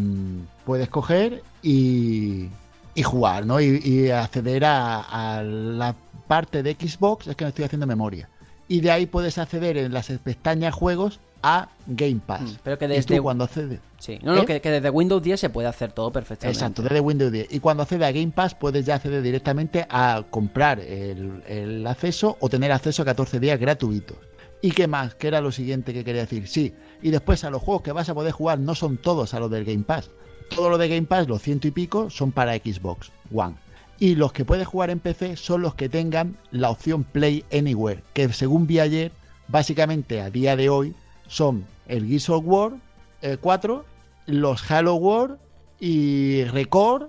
[0.64, 2.48] puedes coger y,
[2.94, 3.60] y jugar, ¿no?
[3.60, 5.00] Y, y acceder a,
[5.38, 5.94] a la
[6.26, 8.28] parte de Xbox, es que no estoy haciendo memoria.
[8.68, 12.42] Y de ahí puedes acceder en las pestañas juegos a Game Pass.
[12.42, 13.80] Mm, pero que Y desde- tú cuando accedes...
[13.98, 14.46] Sí, no, no, ¿Eh?
[14.46, 16.56] que, que desde Windows 10 se puede hacer todo perfectamente.
[16.58, 17.52] Exacto, desde Windows 10.
[17.52, 22.36] Y cuando accedes a Game Pass puedes ya acceder directamente a comprar el, el acceso
[22.40, 24.16] o tener acceso a 14 días gratuitos.
[24.60, 25.14] ¿Y qué más?
[25.14, 26.46] ¿Qué era lo siguiente que quería decir?
[26.48, 29.40] Sí, y después a los juegos que vas a poder jugar no son todos a
[29.40, 30.10] los del Game Pass.
[30.54, 33.54] Todo lo de Game Pass, los ciento y pico, son para Xbox One.
[34.00, 38.02] Y los que puedes jugar en PC son los que tengan la opción Play Anywhere,
[38.12, 39.10] que según vi ayer,
[39.48, 40.94] básicamente a día de hoy,
[41.26, 42.72] son el Gears of War
[43.22, 43.84] eh, 4,
[44.26, 45.38] los Halo War
[45.80, 47.08] y Record,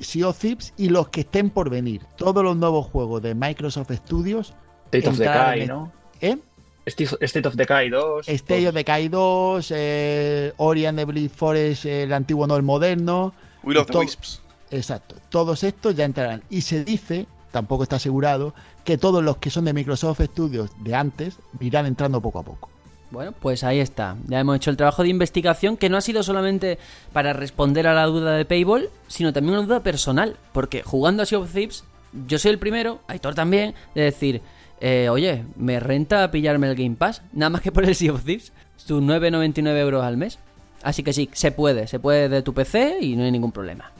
[0.00, 2.02] Sea of Thieves y los que estén por venir.
[2.16, 4.54] Todos los nuevos juegos de Microsoft Studios,
[4.86, 5.92] State of Decay, en- ¿no?
[6.20, 6.38] ¿eh?
[6.86, 8.28] State State of Decay 2.
[8.28, 13.32] State of Decay 2, eh, Ori and the Bleed Forest, el antiguo no el moderno.
[13.64, 14.40] Will of the Wisps.
[14.72, 15.16] Exacto.
[15.28, 16.42] Todos estos ya entrarán.
[16.50, 18.54] Y se dice, tampoco está asegurado,
[18.84, 22.70] que todos los que son de Microsoft Studios de antes irán entrando poco a poco.
[23.10, 24.16] Bueno, pues ahí está.
[24.26, 26.78] Ya hemos hecho el trabajo de investigación que no ha sido solamente
[27.12, 30.38] para responder a la duda de Payball, sino también una duda personal.
[30.52, 31.84] Porque jugando a Sea of Thieves,
[32.26, 34.40] yo soy el primero, Aitor también, de decir,
[34.80, 38.24] eh, oye, me renta pillarme el Game Pass, nada más que por el Sea of
[38.24, 40.38] Thieves, sus 9,99 euros al mes.
[40.82, 43.92] Así que sí, se puede, se puede de tu PC y no hay ningún problema.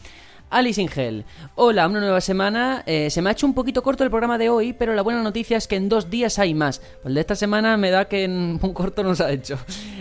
[0.53, 1.25] Alice in Hell.
[1.55, 2.83] Hola, una nueva semana.
[2.85, 5.23] Eh, se me ha hecho un poquito corto el programa de hoy, pero la buena
[5.23, 6.83] noticia es que en dos días hay más.
[7.07, 9.59] El de esta semana me da que en un corto nos ha hecho.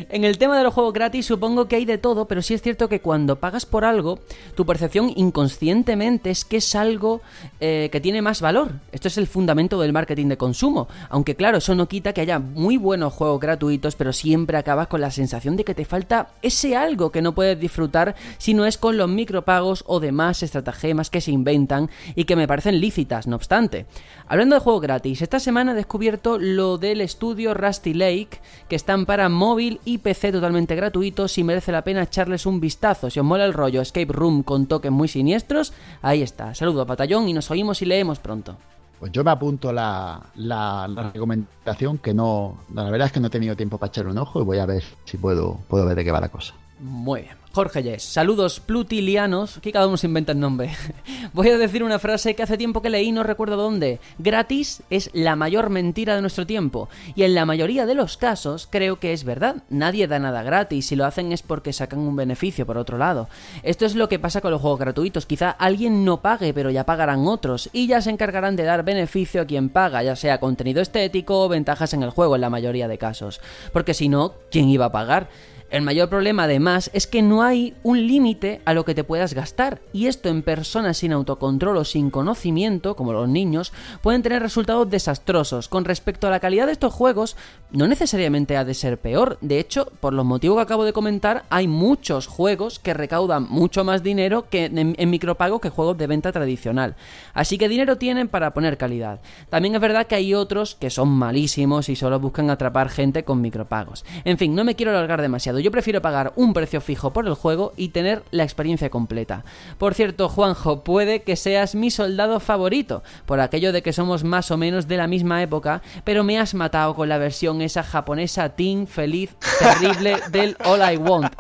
[0.09, 2.61] En el tema de los juegos gratis supongo que hay de todo, pero sí es
[2.61, 4.19] cierto que cuando pagas por algo,
[4.53, 7.21] tu percepción inconscientemente es que es algo
[7.61, 8.73] eh, que tiene más valor.
[8.91, 10.89] Esto es el fundamento del marketing de consumo.
[11.07, 14.99] Aunque claro, eso no quita que haya muy buenos juegos gratuitos, pero siempre acabas con
[14.99, 18.77] la sensación de que te falta ese algo que no puedes disfrutar si no es
[18.77, 23.36] con los micropagos o demás estratagemas que se inventan y que me parecen lícitas, no
[23.36, 23.86] obstante.
[24.27, 29.06] Hablando de juegos gratis, esta semana he descubierto lo del estudio Rusty Lake, que están
[29.06, 33.10] para móvil y PC totalmente gratuitos y merece la pena echarles un vistazo.
[33.10, 36.54] Si os mola el rollo Escape Room con toques muy siniestros, ahí está.
[36.56, 38.58] Saludos, batallón, y nos oímos y leemos pronto.
[38.99, 42.60] Pues yo me apunto la, la, la, recomendación que no.
[42.71, 44.67] La verdad es que no he tenido tiempo para echar un ojo y voy a
[44.67, 46.54] ver si puedo, puedo ver de qué va la cosa.
[46.80, 47.40] Muy bien.
[47.53, 50.71] Jorge Yes, saludos plutilianos, que cada uno se inventa el nombre.
[51.33, 53.99] Voy a decir una frase que hace tiempo que leí, no recuerdo dónde.
[54.19, 56.87] Gratis es la mayor mentira de nuestro tiempo.
[57.13, 59.63] Y en la mayoría de los casos creo que es verdad.
[59.69, 63.27] Nadie da nada gratis, si lo hacen es porque sacan un beneficio por otro lado.
[63.63, 65.25] Esto es lo que pasa con los juegos gratuitos.
[65.25, 67.69] Quizá alguien no pague, pero ya pagarán otros.
[67.73, 71.49] Y ya se encargarán de dar beneficio a quien paga, ya sea contenido estético o
[71.49, 73.41] ventajas en el juego en la mayoría de casos.
[73.73, 75.27] Porque si no, ¿quién iba a pagar?
[75.71, 79.34] El mayor problema además es que no hay un límite a lo que te puedas
[79.34, 84.41] gastar y esto en personas sin autocontrol o sin conocimiento, como los niños, pueden tener
[84.41, 85.69] resultados desastrosos.
[85.69, 87.38] Con respecto a la calidad de estos juegos,
[87.71, 89.38] no necesariamente ha de ser peor.
[89.39, 93.86] De hecho, por los motivos que acabo de comentar, hay muchos juegos que recaudan mucho
[93.86, 96.95] más dinero que en, en micropago que juegos de venta tradicional.
[97.34, 99.21] Así que dinero tienen para poner calidad.
[99.49, 103.39] También es verdad que hay otros que son malísimos y solo buscan atrapar gente con
[103.39, 104.03] micropagos.
[104.25, 105.61] En fin, no me quiero alargar demasiado.
[105.62, 109.43] Yo prefiero pagar un precio fijo por el juego y tener la experiencia completa.
[109.78, 114.52] Por cierto, Juanjo, puede que seas mi soldado favorito, por aquello de que somos más
[114.52, 118.50] o menos de la misma época, pero me has matado con la versión esa japonesa
[118.50, 121.34] teen, feliz, terrible del All I Want.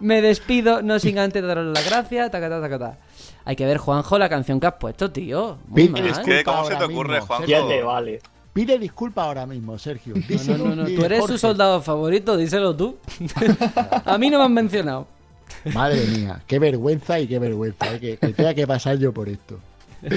[0.00, 2.98] Me despido, no sin antes daros la gracia, tacata, tacata.
[3.44, 5.58] Hay que ver, Juanjo, la canción que has puesto, tío.
[5.68, 6.06] Muy mal.
[6.06, 7.46] Es que, ¿cómo se te ocurre, Juanjo?
[7.46, 8.20] Ya te vale.
[8.52, 10.14] Pide disculpa ahora mismo, Sergio.
[10.14, 12.98] No, no, no, tú eres su soldado favorito, díselo tú.
[14.04, 15.06] a mí no me han mencionado.
[15.72, 18.00] Madre mía, qué vergüenza y qué vergüenza, ¿eh?
[18.00, 19.58] que, que, tenga que pasar yo por esto.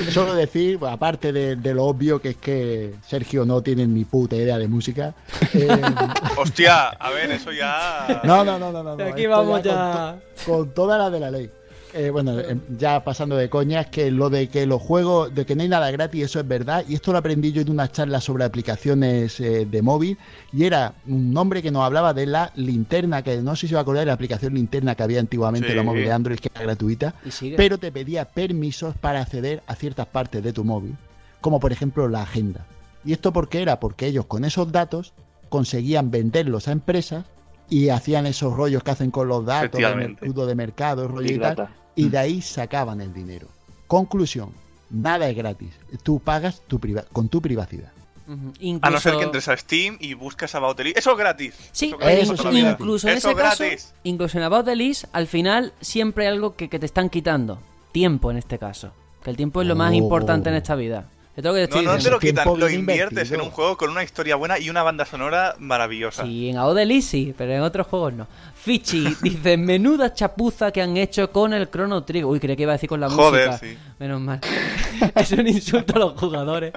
[0.09, 4.35] Solo decir, aparte de, de, lo obvio, que es que Sergio no tiene ni puta
[4.35, 5.13] idea de música.
[5.53, 5.67] Eh...
[6.37, 8.21] Hostia, a ver, eso ya.
[8.23, 8.81] No, no, no, no.
[8.81, 9.03] no, no.
[9.03, 10.17] Aquí vamos ya.
[10.43, 11.51] Con, con, toda la de la ley.
[11.97, 12.35] Eh, bueno,
[12.77, 15.89] ya pasando de coñas, que lo de que los juegos, de que no hay nada
[15.91, 16.83] gratis, eso es verdad.
[16.89, 20.17] Y esto lo aprendí yo en una charla sobre aplicaciones eh, de móvil.
[20.51, 23.79] Y era un hombre que nos hablaba de la linterna, que no sé si os
[23.79, 25.71] acordáis de la aplicación linterna que había antiguamente sí.
[25.71, 27.15] en los móviles de Android, que era gratuita.
[27.55, 30.97] Pero te pedía permisos para acceder a ciertas partes de tu móvil,
[31.39, 32.65] como por ejemplo la agenda.
[33.05, 33.79] ¿Y esto por qué era?
[33.79, 35.13] Porque ellos con esos datos
[35.47, 37.23] conseguían venderlos a empresas
[37.69, 41.39] y hacían esos rollos que hacen con los datos, el escudo de mercado, rollo y
[41.39, 43.47] tal y de ahí sacaban el dinero.
[43.87, 44.51] Conclusión,
[44.89, 45.71] nada es gratis.
[46.03, 46.79] Tú pagas tu
[47.11, 47.91] con tu privacidad.
[48.27, 48.53] Uh -huh.
[48.59, 48.87] Incluso...
[48.87, 50.97] A no ser que entres a Steam y buscas About the List.
[50.97, 51.53] Eso es gratis.
[51.71, 52.23] Sí, eso, gratis.
[52.23, 53.63] eso sí, incluso en eso ese caso,
[54.03, 57.59] incluso en About the List, al final siempre hay algo que, que, te están quitando.
[57.91, 58.91] Tiempo en este caso.
[59.23, 59.95] Que el tiempo es lo más oh.
[59.95, 61.07] importante en esta vida.
[61.35, 64.37] Que decir, no, no te lo quitan, lo inviertes en un juego con una historia
[64.37, 66.23] buena y una banda sonora maravillosa.
[66.23, 68.27] Sí, en List sí, pero en otros juegos no.
[68.55, 72.25] Fichi dice, menuda chapuza que han hecho con el Chrono Trigger.
[72.25, 73.67] Uy, creía que iba a decir con la Joder, música.
[73.67, 73.77] Sí.
[73.99, 74.39] Menos mal.
[75.15, 76.71] es un insulto a los jugadores.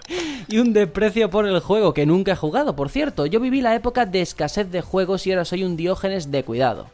[0.48, 3.26] Y un desprecio por el juego, que nunca he jugado, por cierto.
[3.26, 6.90] Yo viví la época de escasez de juegos y ahora soy un diógenes de cuidado.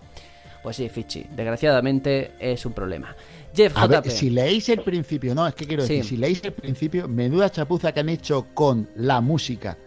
[0.62, 3.16] Pues sí, Fichi, desgraciadamente es un problema.
[3.54, 6.10] Jeff a ver, si leéis el principio, no, es que quiero decir, sí.
[6.10, 9.78] si leéis el principio, menuda chapuza que han hecho con la música.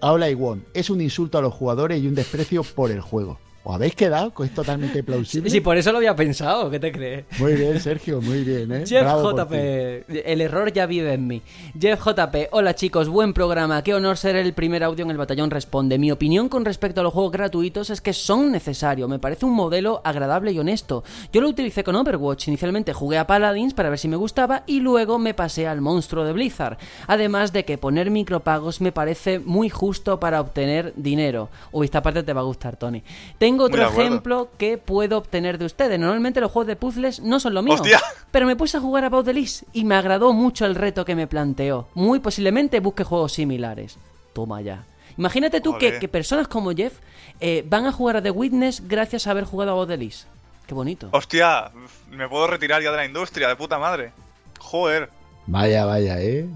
[0.00, 3.38] Habla igual, es un insulto a los jugadores y un desprecio por el juego.
[3.62, 4.32] ¿Os habéis quedado?
[4.42, 5.50] Es totalmente plausible.
[5.50, 7.26] Sí, sí, por eso lo había pensado, ¿qué te crees?
[7.38, 8.84] Muy bien, Sergio, muy bien, ¿eh?
[8.86, 11.42] Jeff Bravo JP, el error ya vive en mí.
[11.78, 15.50] Jeff JP, hola chicos, buen programa, qué honor ser el primer audio en el batallón
[15.50, 15.98] responde.
[15.98, 19.52] Mi opinión con respecto a los juegos gratuitos es que son necesarios, me parece un
[19.52, 21.04] modelo agradable y honesto.
[21.30, 24.80] Yo lo utilicé con Overwatch, inicialmente jugué a Paladins para ver si me gustaba y
[24.80, 26.78] luego me pasé al monstruo de Blizzard.
[27.06, 31.50] Además de que poner micropagos me parece muy justo para obtener dinero.
[31.72, 33.02] Uy, esta parte te va a gustar, Tony.
[33.50, 35.98] Tengo otro ejemplo que puedo obtener de ustedes.
[35.98, 37.74] Normalmente los juegos de puzzles no son lo mío.
[37.74, 38.00] ¡Hostia!
[38.30, 41.26] Pero me puse a jugar a List y me agradó mucho el reto que me
[41.26, 41.88] planteó.
[41.94, 43.98] Muy posiblemente busque juegos similares.
[44.32, 44.84] Toma ya.
[45.18, 46.98] Imagínate tú que, que, personas como Jeff
[47.40, 50.28] eh, van a jugar a The Witness gracias a haber jugado a List.
[50.66, 51.08] Qué bonito.
[51.10, 51.72] Hostia,
[52.10, 54.12] me puedo retirar ya de la industria, de puta madre.
[54.60, 55.10] Joder.
[55.50, 56.46] Vaya, vaya, ¿eh?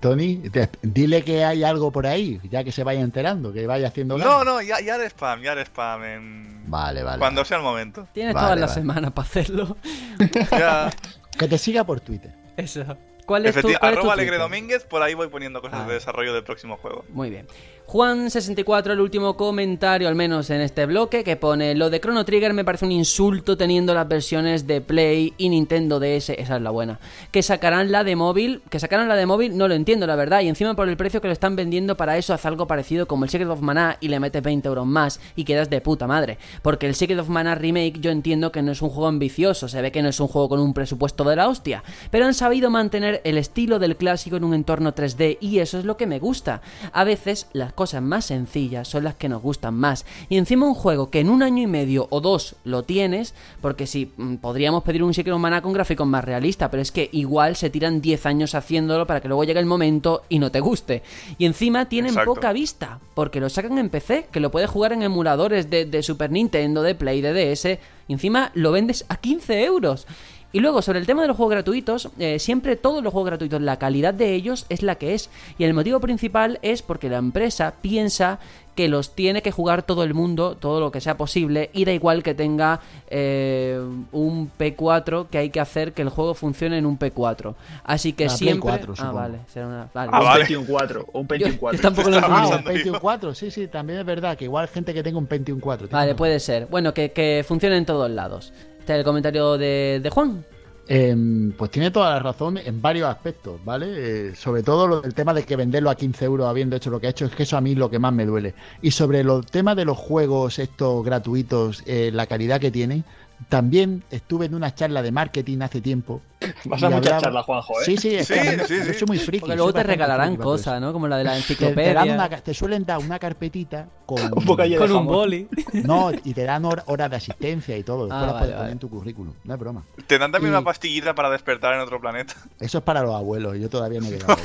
[0.00, 3.88] Tony, te- dile que hay algo por ahí, ya que se vaya enterando, que vaya
[3.88, 4.44] haciendo No, ganas.
[4.46, 6.62] no, ya, ya haré spam, ya haré spam en...
[6.66, 7.18] Vale, vale.
[7.18, 8.06] Cuando sea el momento.
[8.12, 8.74] Tienes Vale, toda la vale.
[8.80, 9.76] semana para hacerlo.
[10.50, 10.90] Ya.
[11.38, 12.34] Que te siga por Twitter.
[12.56, 12.84] Eso.
[13.26, 14.40] ¿Cuál es tu, cuál es tu arroba Alegre Twitter?
[14.40, 15.86] Domínguez, por ahí voy poniendo cosas Ah.
[15.86, 17.04] de desarrollo del próximo juego.
[17.10, 17.46] Muy bien.
[17.88, 22.52] Juan64, el último comentario, al menos en este bloque, que pone: Lo de Chrono Trigger
[22.52, 26.68] me parece un insulto teniendo las versiones de Play y Nintendo DS, esa es la
[26.68, 27.00] buena.
[27.30, 30.42] Que sacarán la de móvil, que sacarán la de móvil, no lo entiendo, la verdad.
[30.42, 33.24] Y encima por el precio que lo están vendiendo para eso, haz algo parecido como
[33.24, 36.36] el Secret of Mana y le metes 20 euros más y quedas de puta madre.
[36.60, 39.80] Porque el Secret of Mana Remake, yo entiendo que no es un juego ambicioso, se
[39.80, 42.68] ve que no es un juego con un presupuesto de la hostia, pero han sabido
[42.68, 46.18] mantener el estilo del clásico en un entorno 3D y eso es lo que me
[46.18, 46.60] gusta.
[46.92, 50.04] A veces las cosas más sencillas son las que nos gustan más.
[50.28, 53.86] Y encima un juego que en un año y medio o dos lo tienes, porque
[53.86, 57.08] si mm, podríamos pedir un Secret of Mana con gráficos más realistas, pero es que
[57.12, 60.58] igual se tiran 10 años haciéndolo para que luego llegue el momento y no te
[60.58, 61.04] guste.
[61.38, 62.34] Y encima tienen Exacto.
[62.34, 66.02] poca vista, porque lo sacan en PC, que lo puedes jugar en emuladores de, de
[66.02, 70.08] Super Nintendo, de Play, de DS, y encima lo vendes a 15 euros.
[70.52, 73.60] Y luego, sobre el tema de los juegos gratuitos, eh, siempre todos los juegos gratuitos,
[73.60, 75.28] la calidad de ellos es la que es.
[75.58, 78.38] Y el motivo principal es porque la empresa piensa
[78.74, 81.92] que los tiene que jugar todo el mundo, todo lo que sea posible, y da
[81.92, 82.80] igual que tenga
[83.10, 83.78] eh,
[84.12, 87.54] un P4 que hay que hacer que el juego funcione en un P4.
[87.84, 88.70] Así que Ah, Play siempre...
[88.70, 89.88] 4, ah, vale, será una...
[89.92, 90.10] vale.
[90.14, 90.40] Ah, un vale.
[90.44, 91.76] Pentium 4 o un Pentium Yo- 4.
[91.76, 92.56] yo tampoco lo Estaba Ah, entiendo.
[92.68, 93.00] un Pentium yo.
[93.00, 95.88] 4, sí, sí, también es verdad que igual gente que tenga un Pentium 4.
[95.88, 96.66] tiene Vale, puede ser.
[96.66, 98.52] Bueno, que, que funcione en todos lados.
[98.88, 100.42] Este es el comentario de, Juan.
[100.86, 104.28] Em, pues tiene toda la razón en varios aspectos, ¿vale?
[104.30, 107.06] Eh, sobre todo del tema de que venderlo a 15 euros habiendo hecho lo que
[107.06, 108.54] ha hecho, es que eso a mí es lo que más me duele.
[108.80, 113.04] Y sobre el tema de los juegos estos gratuitos, eh, la calidad que tienen,
[113.48, 116.20] también estuve en una charla de marketing hace tiempo.
[116.66, 117.84] Vas a mucha hablaba- charla, Juanjo, ¿eh?
[117.84, 119.40] Sí, sí, es que Sí, yo soy muy friki.
[119.40, 120.92] Porque luego te regalarán cosas, ¿no?
[120.92, 121.94] Como la de la Te, te enciclopedia.
[121.94, 124.44] dan una ca- te suelen dar una carpetita con, Un
[124.76, 125.48] con un boli.
[125.84, 128.04] no, y te dan hor- horas de asistencia y todo.
[128.06, 129.34] Después Ah, las vale, puedes poner en tu currículum.
[129.44, 129.84] No es broma.
[130.06, 132.34] Te dan también Y- una pastillita para despertar en otro planeta.
[132.60, 134.36] Eso es para los abuelos, yo todavía no he llegado.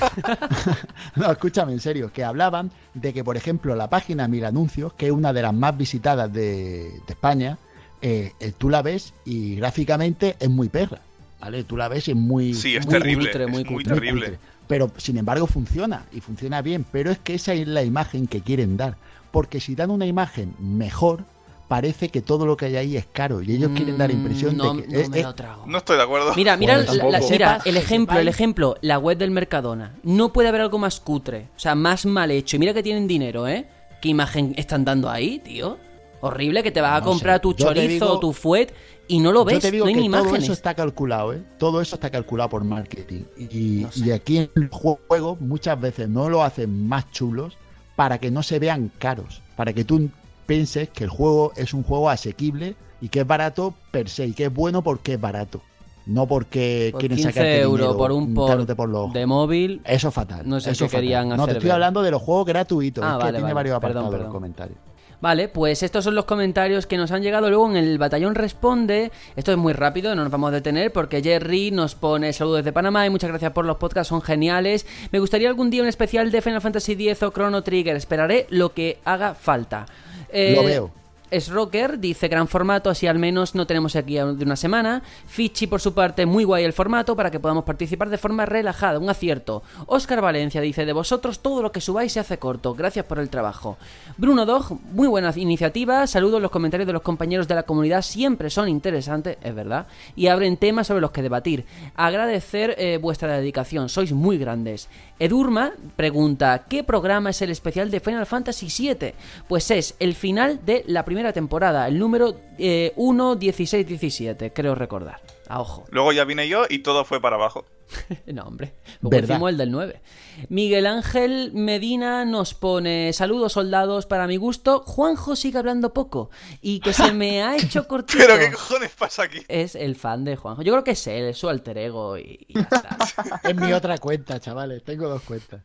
[1.15, 5.07] no, escúchame, en serio, que hablaban de que, por ejemplo, la página Mil Anuncios, que
[5.07, 7.57] es una de las más visitadas de, de España,
[8.03, 10.99] eh, eh, tú la ves y gráficamente es muy perra,
[11.39, 11.63] ¿vale?
[11.63, 12.53] Tú la ves y es muy...
[12.53, 13.27] Sí, es muy terrible.
[13.31, 13.93] cutre, muy es muy cutre.
[13.95, 14.25] terrible.
[14.27, 14.39] cutre.
[14.67, 16.85] Pero, sin embargo, funciona y funciona bien.
[16.91, 18.95] Pero es que esa es la imagen que quieren dar.
[19.31, 21.23] Porque si dan una imagen mejor,
[21.67, 23.41] parece que todo lo que hay ahí es caro.
[23.41, 24.87] Y ellos quieren dar la impresión Mm, no, de que...
[24.93, 25.65] no es- me es- lo trago.
[25.65, 26.33] No estoy de acuerdo.
[26.35, 27.31] Mira, mira, Bueno, la- la- tampoco.
[27.31, 29.93] mira, el ejemplo, el ejemplo, la web del Mercadona.
[30.03, 32.55] No puede haber algo más cutre, o sea, más mal hecho.
[32.55, 33.65] Y mira que tienen dinero, ¿eh?
[34.01, 35.77] ¿Qué imagen están dando ahí, tío?
[36.25, 37.41] Horrible que te vas a No comprar sé.
[37.41, 38.73] tu Yo chorizo digo- o tu fuet
[39.09, 40.43] y no lo Yo ves, te digo no hay que ni todo imágenes.
[40.43, 41.43] eso está calculado, ¿eh?
[41.57, 43.23] Todo eso está calculado por marketing.
[43.37, 44.05] Y, No sé.
[44.05, 47.57] y aquí en el juego muchas veces no lo hacen más chulos
[47.97, 49.41] para que no se vean caros.
[49.57, 50.09] Para que tú
[50.45, 54.25] pienses que el juego es un juego asequible y que es barato per se.
[54.25, 55.61] Y que es bueno porque es barato.
[56.05, 59.81] No porque Por quieren 15 sacarte euros dinero por un dándote por los de móvil.
[59.85, 60.47] Eso es fatal.
[60.47, 61.01] No sé eso qué fatal.
[61.01, 63.03] querían No, hacer te estoy hablando de los juegos gratuitos.
[63.05, 63.53] Ah, es que vale, tiene vale.
[63.53, 64.25] varios Perdón, apartados perdón.
[64.27, 64.77] los comentarios.
[65.23, 69.09] Vale, pues estos son los comentarios que nos han llegado luego en el Batallón Responde.
[69.37, 72.73] Esto es muy rápido, no nos vamos a detener porque Jerry nos pone saludos desde
[72.73, 74.85] Panamá y muchas gracias por los podcasts, son geniales.
[75.13, 77.95] Me gustaría algún día un especial de Final Fantasy X o Chrono Trigger.
[77.95, 79.85] Esperaré lo que haga falta.
[80.27, 81.02] Eh, Lo veo.
[81.33, 85.01] Es Rocker, dice gran formato, así al menos no tenemos aquí de una semana.
[85.25, 88.99] Fichi, por su parte, muy guay el formato para que podamos participar de forma relajada,
[88.99, 89.63] un acierto.
[89.87, 93.31] Oscar Valencia dice, de vosotros todo lo que subáis se hace corto, gracias por el
[93.31, 93.77] trabajo.
[94.15, 98.51] Bruno Dog, muy buena iniciativa, saludos, los comentarios de los compañeros de la comunidad siempre
[98.51, 101.65] son interesantes, es verdad, y abren temas sobre los que debatir.
[101.95, 104.87] Agradecer eh, vuestra dedicación, sois muy grandes.
[105.17, 109.13] Edurma pregunta, ¿qué programa es el especial de Final Fantasy VII?
[109.47, 114.75] Pues es el final de la primera temporada, el número eh, 1, 16, 17, creo
[114.75, 115.21] recordar.
[115.47, 115.85] A ojo.
[115.91, 117.65] Luego ya vine yo y todo fue para abajo.
[118.25, 118.73] No, hombre.
[119.01, 119.35] Luego ¿Verdad?
[119.35, 120.01] hicimos el del 9.
[120.49, 124.83] Miguel Ángel Medina nos pone saludos soldados para mi gusto.
[124.85, 126.29] Juanjo sigue hablando poco
[126.61, 128.23] y que se me ha hecho cortito.
[128.25, 129.39] Pero qué cojones pasa aquí.
[129.47, 130.61] Es el fan de Juanjo.
[130.61, 132.97] Yo creo que es él, es su alter ego y, y ya está.
[133.43, 134.83] Es mi otra cuenta, chavales.
[134.83, 135.61] Tengo dos cuentas.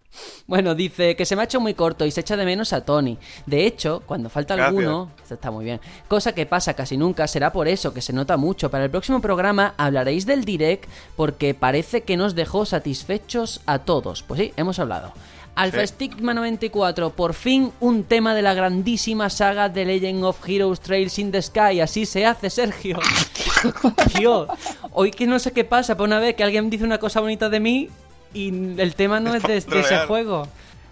[0.47, 2.85] Bueno, dice que se me ha hecho muy corto y se echa de menos a
[2.85, 3.19] Tony.
[3.47, 4.69] De hecho, cuando falta Gracias.
[4.77, 8.13] alguno, esto está muy bien, cosa que pasa casi nunca, será por eso que se
[8.13, 8.71] nota mucho.
[8.71, 14.23] Para el próximo programa hablaréis del direct porque parece que nos dejó satisfechos a todos.
[14.23, 15.13] Pues sí, hemos hablado.
[15.55, 15.89] Alpha Sí.
[15.89, 21.19] Stigma 94, por fin un tema de la grandísima saga de Legend of Heroes Trails
[21.19, 21.81] in the Sky.
[21.81, 22.99] Así se hace, Sergio.
[24.17, 24.47] Tío,
[24.93, 27.49] hoy que no sé qué pasa, por una vez que alguien dice una cosa bonita
[27.49, 27.89] de mí
[28.33, 28.49] y
[28.81, 30.47] el tema no es de, de ese juego.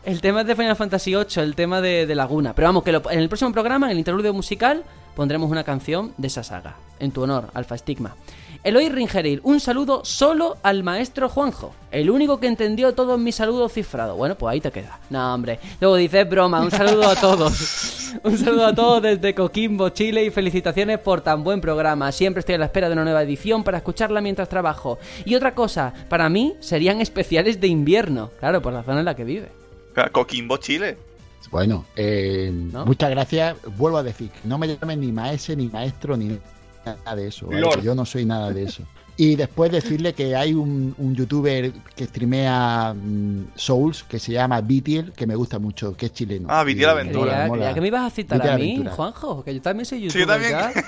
[0.05, 2.55] El tema es de Final Fantasy VIII, el tema de, de Laguna.
[2.55, 4.85] Pero vamos, que lo- en el próximo programa, en el interludio musical,
[5.17, 6.77] pondremos una canción de esa saga.
[7.01, 8.15] En tu honor, Alfa Stigma.
[8.67, 11.73] Eloy Ringeril, un saludo solo al maestro Juanjo.
[11.93, 14.17] El único que entendió todos mis saludos cifrados.
[14.17, 14.99] Bueno, pues ahí te queda.
[15.09, 15.61] No, hombre.
[15.81, 16.61] Luego dices broma.
[16.61, 18.13] Un saludo a todos.
[18.25, 22.11] un saludo a todos desde Coquimbo, Chile y felicitaciones por tan buen programa.
[22.11, 24.99] Siempre estoy a la espera de una nueva edición para escucharla mientras trabajo.
[25.25, 28.33] Y otra cosa, para mí serían especiales de invierno.
[28.41, 29.49] Claro, por la zona en la que vive.
[30.11, 30.99] Coquimbo, Chile.
[31.53, 32.85] Bueno, eh, ¿No?
[32.85, 33.59] muchas gracias.
[33.77, 36.37] Vuelvo a decir, no me llamen ni maese, ni maestro, ni
[37.17, 37.49] de eso.
[37.83, 38.83] Yo no soy nada de eso.
[39.19, 44.61] Y después decirle que hay un, un youtuber que streamea mm, Souls que se llama
[44.61, 46.49] Vitiel, que me gusta mucho, que es chileno.
[46.51, 47.47] Ah, Vitiel Aventura.
[47.47, 48.91] mola, Creía, que me ibas a citar Vitiel a mí, Aventura.
[48.95, 50.85] Juanjo, que yo también soy Sí, youtuber yo también.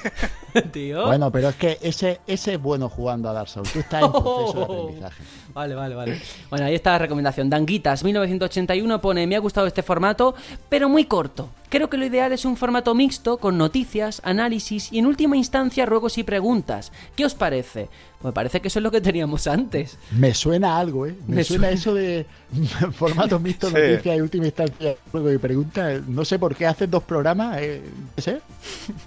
[0.55, 0.63] ya.
[0.73, 1.07] Tío.
[1.07, 3.73] Bueno, pero es que ese, ese es bueno jugando a Dark Souls.
[3.73, 5.23] Tú estás en proceso de aprendizaje.
[5.55, 6.21] Vale, vale, vale.
[6.51, 7.49] Bueno, ahí está la recomendación.
[7.49, 10.35] Danguitas 1981 pone, me ha gustado este formato,
[10.69, 11.49] pero muy corto.
[11.71, 15.85] Creo que lo ideal es un formato mixto con noticias, análisis y en última instancia
[15.85, 16.93] ruegos y preguntas.
[17.15, 17.89] ¿Qué os parece?
[18.21, 19.99] Pues me parece que eso es lo que teníamos antes.
[20.13, 21.15] Me suena algo, ¿eh?
[21.27, 21.79] Me, Me suena suena.
[21.79, 22.27] eso de
[22.93, 23.75] formato mixto, Sí.
[23.75, 24.95] noticias y última instancia.
[25.13, 27.83] Luego y pregunta, no sé por qué haces dos programas, eh,
[28.17, 28.41] ¿qué sé?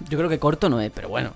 [0.08, 1.32] Yo creo que corto no es, pero bueno.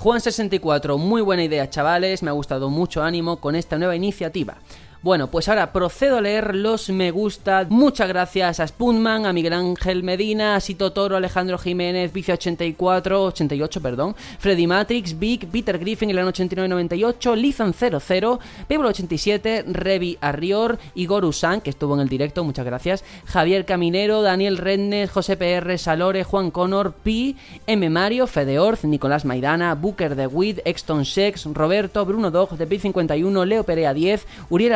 [0.00, 2.22] Juan64, muy buena idea, chavales.
[2.22, 4.56] Me ha gustado mucho ánimo con esta nueva iniciativa.
[5.02, 7.66] Bueno, pues ahora procedo a leer los me gusta.
[7.68, 13.82] Muchas gracias a Spoonman, a Miguel Ángel Medina, a Sito Toro, Alejandro Jiménez, Vice84, 88,
[13.82, 18.38] perdón, Freddy Matrix, Big, Peter Griffin, Elan 8998, Lizan 00,
[18.68, 24.22] Pebble 87, Revi Arrior, Igor Usan, que estuvo en el directo, muchas gracias, Javier Caminero,
[24.22, 27.36] Daniel Rednes, José PR, Salore, Juan Connor, Pi,
[27.66, 27.90] M.
[27.90, 33.44] Mario, Fede Orz, Nicolás Maidana, Booker de Wid, Exton Sex, Roberto, Bruno Dog, de 51
[33.44, 34.74] Leo Perea 10, Uriel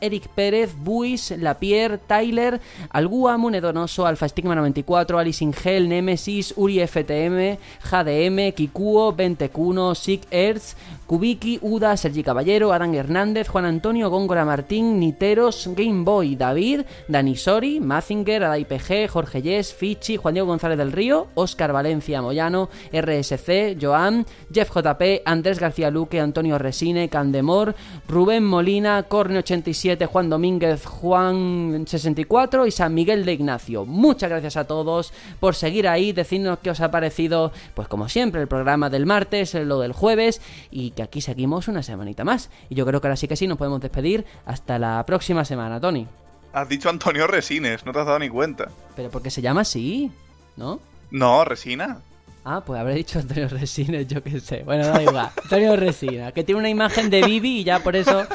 [0.00, 7.58] Eric Pérez, Buis, Lapierre, Tyler, Algua, Munedonoso, Alfa Stigma 94, Alice Ingel, Nemesis, Uri FTM,
[7.82, 10.74] JDM, Kikuo, Ventecuno, Sick Earth,
[11.06, 17.36] Kubiki, Uda, Sergi Caballero, Adán Hernández, Juan Antonio, Góngora Martín, Niteros, Game Boy, David, Dani
[17.36, 22.68] Sori, Mazinger, Adai PG, Jorge Yes, Fichi, Juan Diego González del Río, Óscar Valencia Moyano,
[22.92, 27.76] RSC, Joan, Jeff JP, Andrés García Luque, Antonio Resine, Candemor,
[28.08, 33.84] Rubén Molina, Corne 87, Juan Domínguez, Juan 64 y San Miguel de Ignacio.
[33.86, 38.40] Muchas gracias a todos por seguir ahí, decirnos qué os ha parecido, pues como siempre,
[38.40, 40.40] el programa del martes, lo del jueves
[40.70, 42.50] y que aquí seguimos una semanita más.
[42.68, 45.78] Y yo creo que ahora sí que sí nos podemos despedir hasta la próxima semana,
[45.80, 46.08] Tony.
[46.52, 48.70] Has dicho Antonio Resines, no te has dado ni cuenta.
[48.96, 50.10] Pero porque se llama así,
[50.56, 50.80] ¿no?
[51.10, 52.00] No, Resina.
[52.44, 54.62] Ah, pues habré dicho Antonio Resines, yo qué sé.
[54.64, 55.30] Bueno, da igual.
[55.42, 58.26] Antonio Resina, que tiene una imagen de Vivi y ya por eso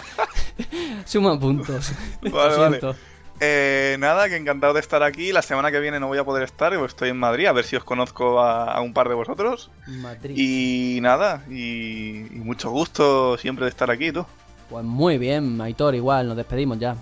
[1.05, 1.91] suma puntos.
[2.21, 2.79] Lo vale.
[3.43, 5.31] Eh, nada, que encantado de estar aquí.
[5.31, 7.65] La semana que viene no voy a poder estar, porque estoy en Madrid, a ver
[7.65, 9.71] si os conozco a, a un par de vosotros.
[9.87, 10.35] Madrid.
[10.37, 14.25] Y nada, y, y mucho gusto siempre de estar aquí, tú.
[14.69, 16.95] Pues muy bien, Aitor, igual, nos despedimos ya.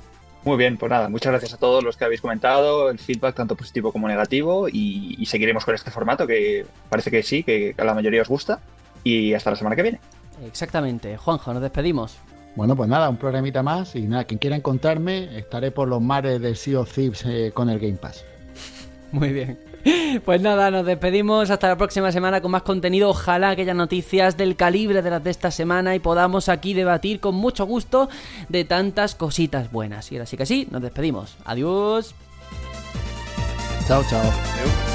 [0.45, 3.57] Muy bien, pues nada, muchas gracias a todos los que habéis comentado, el feedback tanto
[3.57, 7.83] positivo como negativo y, y seguiremos con este formato que parece que sí, que a
[7.83, 8.61] la mayoría os gusta
[9.03, 9.99] y hasta la semana que viene.
[10.47, 11.17] Exactamente.
[11.17, 12.17] Juanjo, nos despedimos.
[12.55, 16.41] Bueno, pues nada, un programita más y nada, quien quiera encontrarme, estaré por los mares
[16.41, 18.25] del Sea of Thieves eh, con el Game Pass.
[19.11, 19.69] Muy bien.
[20.25, 23.09] Pues nada, nos despedimos hasta la próxima semana con más contenido.
[23.09, 27.19] Ojalá que haya noticias del calibre de las de esta semana y podamos aquí debatir
[27.19, 28.09] con mucho gusto
[28.49, 30.11] de tantas cositas buenas.
[30.11, 31.37] Y ahora sí que sí, nos despedimos.
[31.45, 32.13] Adiós.
[33.87, 34.88] Chao, chao.